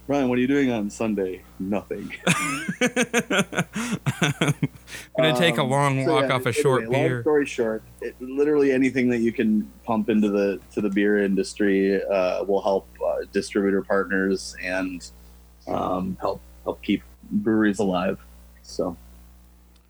Ryan, 0.08 0.28
what 0.28 0.38
are 0.38 0.42
you 0.42 0.48
doing 0.48 0.72
on 0.72 0.90
Sunday? 0.90 1.42
Nothing. 1.60 2.12
I'm 2.82 2.82
Gonna 5.18 5.38
take 5.38 5.58
a 5.58 5.62
Um, 5.62 5.70
long 5.70 6.06
so 6.06 6.12
walk 6.14 6.24
yeah, 6.28 6.34
off 6.36 6.42
a 6.46 6.50
anyway, 6.50 6.52
short 6.62 6.90
Long 6.90 7.22
story 7.22 7.46
short, 7.46 7.84
it, 8.02 8.16
literally 8.20 8.72
anything 8.74 9.10
that 9.10 9.20
you 9.20 9.32
can 9.32 9.72
pump 9.86 10.10
into 10.10 10.28
the 10.30 10.60
to 10.74 10.82
the 10.82 10.90
beer 10.90 11.20
industry 11.24 12.04
uh, 12.04 12.44
will 12.44 12.62
help 12.62 12.88
uh, 13.06 13.18
distributor 13.32 13.82
partners 13.84 14.54
and 14.62 15.10
um, 15.68 16.18
help 16.20 16.42
help 16.64 16.82
keep 16.82 17.04
breweries 17.32 17.80
alive. 17.80 18.20
So 18.64 18.98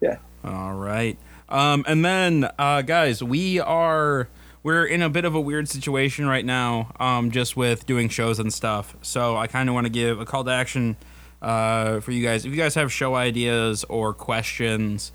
yeah. 0.02 0.18
All 0.44 0.74
right. 0.76 1.18
Um, 1.52 1.84
and 1.86 2.04
then, 2.04 2.50
uh, 2.58 2.82
guys, 2.82 3.22
we 3.22 3.60
are 3.60 4.30
we're 4.64 4.86
in 4.86 5.02
a 5.02 5.10
bit 5.10 5.26
of 5.26 5.36
a 5.36 5.42
weird 5.42 5.68
situation 5.68 6.26
right 6.26 6.46
now, 6.46 6.94
um, 7.00 7.32
just 7.32 7.58
with 7.58 7.86
doing 7.86 8.10
shows 8.10 8.40
and 8.40 8.54
stuff. 8.54 8.96
So 9.02 9.36
I 9.36 9.48
kind 9.48 9.68
of 9.68 9.76
want 9.76 9.86
to 9.86 9.92
give 9.92 10.20
a 10.22 10.26
call 10.26 10.44
to 10.46 10.52
action 10.52 10.96
uh, 11.42 12.00
for 12.00 12.12
you 12.12 12.24
guys. 12.26 12.46
If 12.46 12.52
you 12.52 12.58
guys 12.58 12.76
have 12.76 12.92
show 12.92 13.16
ideas 13.16 13.84
or 13.86 14.14
questions, 14.14 15.12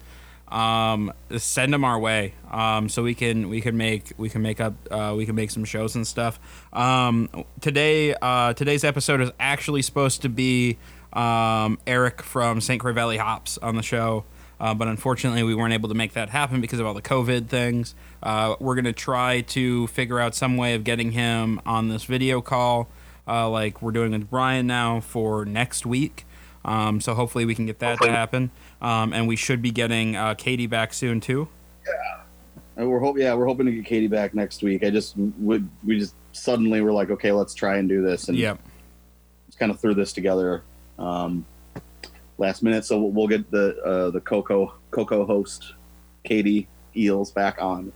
um, 0.48 1.12
send 1.38 1.72
them 1.72 1.84
our 1.84 1.98
way, 1.98 2.34
um, 2.50 2.90
so 2.90 3.02
we 3.02 3.14
can 3.14 3.48
we 3.48 3.62
can 3.62 3.76
make 3.76 4.12
we 4.18 4.28
can 4.28 4.42
make 4.42 4.60
up 4.60 4.74
uh, 4.90 5.14
we 5.16 5.24
can 5.24 5.34
make 5.34 5.50
some 5.50 5.64
shows 5.64 5.94
and 5.94 6.06
stuff. 6.06 6.38
Um, 6.72 7.46
today 7.62 8.14
uh, 8.14 8.52
today's 8.52 8.84
episode 8.84 9.22
is 9.22 9.30
actually 9.40 9.82
supposed 9.82 10.22
to 10.22 10.28
be 10.28 10.76
um, 11.14 11.78
Eric 11.86 12.20
from 12.22 12.60
St. 12.60 12.78
Croix 12.78 12.92
Valley 12.92 13.16
Hops 13.16 13.56
on 13.58 13.76
the 13.76 13.82
show. 13.82 14.24
Uh, 14.58 14.72
but 14.74 14.88
unfortunately, 14.88 15.42
we 15.42 15.54
weren't 15.54 15.74
able 15.74 15.88
to 15.88 15.94
make 15.94 16.14
that 16.14 16.30
happen 16.30 16.60
because 16.60 16.78
of 16.78 16.86
all 16.86 16.94
the 16.94 17.02
COVID 17.02 17.48
things. 17.48 17.94
Uh, 18.22 18.56
we're 18.58 18.74
going 18.74 18.86
to 18.86 18.92
try 18.92 19.42
to 19.42 19.86
figure 19.88 20.18
out 20.18 20.34
some 20.34 20.56
way 20.56 20.74
of 20.74 20.82
getting 20.84 21.12
him 21.12 21.60
on 21.66 21.88
this 21.88 22.04
video 22.04 22.40
call 22.40 22.88
uh, 23.28 23.48
like 23.48 23.82
we're 23.82 23.92
doing 23.92 24.12
with 24.12 24.30
Brian 24.30 24.66
now 24.66 25.00
for 25.00 25.44
next 25.44 25.84
week. 25.84 26.24
Um, 26.64 27.00
so 27.00 27.14
hopefully 27.14 27.44
we 27.44 27.54
can 27.54 27.66
get 27.66 27.78
that 27.80 28.00
to 28.00 28.10
happen. 28.10 28.50
Um, 28.80 29.12
and 29.12 29.28
we 29.28 29.36
should 29.36 29.62
be 29.62 29.70
getting 29.70 30.16
uh, 30.16 30.34
Katie 30.34 30.66
back 30.66 30.92
soon 30.94 31.20
too. 31.20 31.48
And 32.76 32.90
we're 32.90 32.98
hope 32.98 33.16
yeah, 33.16 33.34
we're 33.34 33.46
hoping 33.46 33.66
to 33.66 33.72
get 33.72 33.86
Katie 33.86 34.06
back 34.08 34.34
next 34.34 34.62
week. 34.62 34.84
I 34.84 34.90
just 34.90 35.16
would 35.16 35.66
we 35.84 35.98
just 35.98 36.14
suddenly 36.32 36.82
were 36.82 36.92
like, 36.92 37.10
okay, 37.10 37.32
let's 37.32 37.54
try 37.54 37.78
and 37.78 37.88
do 37.88 38.02
this, 38.02 38.28
and 38.28 38.36
Yep. 38.36 38.58
just 39.46 39.58
kind 39.58 39.70
of 39.72 39.80
threw 39.80 39.94
this 39.94 40.12
together 40.12 40.62
um, 40.98 41.46
last 42.38 42.62
minute. 42.62 42.84
So 42.84 43.02
we'll, 43.02 43.26
get 43.26 43.50
the 43.50 43.76
uh, 43.82 44.10
the 44.10 44.20
Coco 44.20 44.74
Coco 44.90 45.24
host 45.24 45.74
Katie 46.24 46.68
Eels 46.96 47.30
back 47.30 47.60
on 47.60 47.92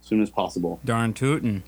as 0.00 0.06
soon 0.06 0.22
as 0.22 0.30
possible. 0.30 0.80
Darn 0.84 1.12
tootin'. 1.12 1.62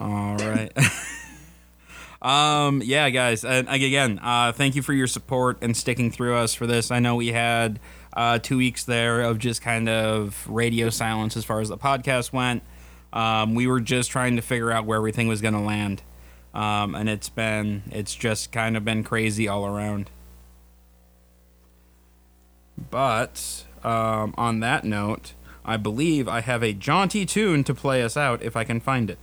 All 0.00 0.36
right. 0.36 0.70
um, 2.22 2.82
yeah, 2.84 3.10
guys. 3.10 3.44
And 3.44 3.68
again, 3.68 4.20
uh, 4.22 4.52
thank 4.52 4.76
you 4.76 4.82
for 4.82 4.92
your 4.92 5.08
support 5.08 5.58
and 5.60 5.76
sticking 5.76 6.10
through 6.10 6.36
us 6.36 6.54
for 6.54 6.66
this. 6.66 6.90
I 6.90 7.00
know 7.00 7.16
we 7.16 7.28
had 7.28 7.80
uh, 8.12 8.38
two 8.38 8.58
weeks 8.58 8.84
there 8.84 9.22
of 9.22 9.38
just 9.38 9.60
kind 9.60 9.88
of 9.88 10.46
radio 10.48 10.90
silence 10.90 11.36
as 11.36 11.44
far 11.44 11.60
as 11.60 11.68
the 11.68 11.78
podcast 11.78 12.32
went. 12.32 12.62
Um, 13.12 13.54
we 13.54 13.66
were 13.66 13.80
just 13.80 14.10
trying 14.10 14.36
to 14.36 14.42
figure 14.42 14.70
out 14.70 14.84
where 14.86 14.98
everything 14.98 15.28
was 15.28 15.40
going 15.40 15.54
to 15.54 15.60
land. 15.60 16.02
Um, 16.54 16.94
and 16.94 17.08
it's 17.08 17.28
been, 17.28 17.82
it's 17.90 18.14
just 18.14 18.52
kind 18.52 18.76
of 18.76 18.84
been 18.84 19.02
crazy 19.02 19.48
all 19.48 19.66
around. 19.66 20.10
But 22.90 23.64
um, 23.84 24.34
on 24.36 24.60
that 24.60 24.84
note, 24.84 25.34
I 25.64 25.76
believe 25.76 26.28
I 26.28 26.40
have 26.40 26.62
a 26.62 26.72
jaunty 26.72 27.26
tune 27.26 27.64
to 27.64 27.74
play 27.74 28.02
us 28.02 28.16
out 28.16 28.42
if 28.42 28.56
I 28.56 28.64
can 28.64 28.80
find 28.80 29.10
it. 29.10 29.18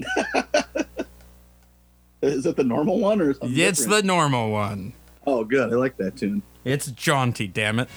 Is 2.22 2.46
it 2.46 2.56
the 2.56 2.64
normal 2.64 2.98
one 3.00 3.20
or 3.20 3.34
something? 3.34 3.50
It's 3.58 3.80
different? 3.80 4.02
the 4.02 4.06
normal 4.06 4.50
one. 4.50 4.92
oh 5.26 5.44
good. 5.44 5.72
I 5.72 5.76
like 5.76 5.96
that 5.98 6.16
tune. 6.16 6.42
It's 6.64 6.90
jaunty, 6.90 7.46
damn 7.46 7.78
it. 7.80 7.88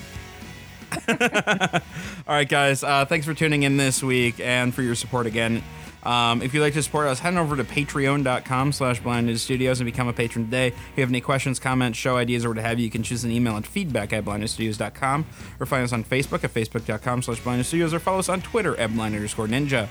All 1.09 2.35
right, 2.35 2.47
guys. 2.47 2.83
Uh, 2.83 3.05
thanks 3.05 3.25
for 3.25 3.33
tuning 3.33 3.63
in 3.63 3.77
this 3.77 4.03
week 4.03 4.39
and 4.39 4.73
for 4.73 4.81
your 4.81 4.95
support 4.95 5.25
again. 5.25 5.63
Um, 6.03 6.41
if 6.41 6.53
you'd 6.53 6.61
like 6.61 6.73
to 6.73 6.83
support 6.83 7.07
us, 7.07 7.19
head 7.19 7.33
on 7.33 7.39
over 7.39 7.55
to 7.55 7.63
patreon.com 7.63 8.71
slash 8.71 9.01
studios 9.39 9.79
and 9.79 9.85
become 9.85 10.07
a 10.07 10.13
patron 10.13 10.45
today. 10.45 10.67
If 10.67 10.75
you 10.95 11.01
have 11.01 11.09
any 11.09 11.21
questions, 11.21 11.59
comments, 11.59 11.97
show 11.97 12.17
ideas, 12.17 12.45
or 12.45 12.49
what 12.49 12.57
have 12.57 12.79
you, 12.79 12.85
you 12.85 12.91
can 12.91 13.03
choose 13.03 13.23
an 13.23 13.31
email 13.31 13.57
at 13.57 13.65
feedback 13.65 14.13
at 14.13 14.23
blindnewsstudios.com 14.25 15.25
or 15.59 15.65
find 15.65 15.83
us 15.83 15.93
on 15.93 16.03
Facebook 16.03 16.43
at 16.43 16.53
facebook.com 16.53 17.21
slash 17.21 17.39
blind 17.41 17.65
studios 17.65 17.93
or 17.93 17.99
follow 17.99 18.19
us 18.19 18.29
on 18.29 18.41
Twitter 18.41 18.75
at 18.77 18.93
blind 18.93 19.15
underscore 19.15 19.47
ninja. 19.47 19.87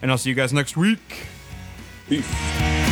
And 0.00 0.10
I'll 0.10 0.18
see 0.18 0.30
you 0.30 0.36
guys 0.36 0.52
next 0.52 0.76
week. 0.76 1.26
Peace. 2.08 2.91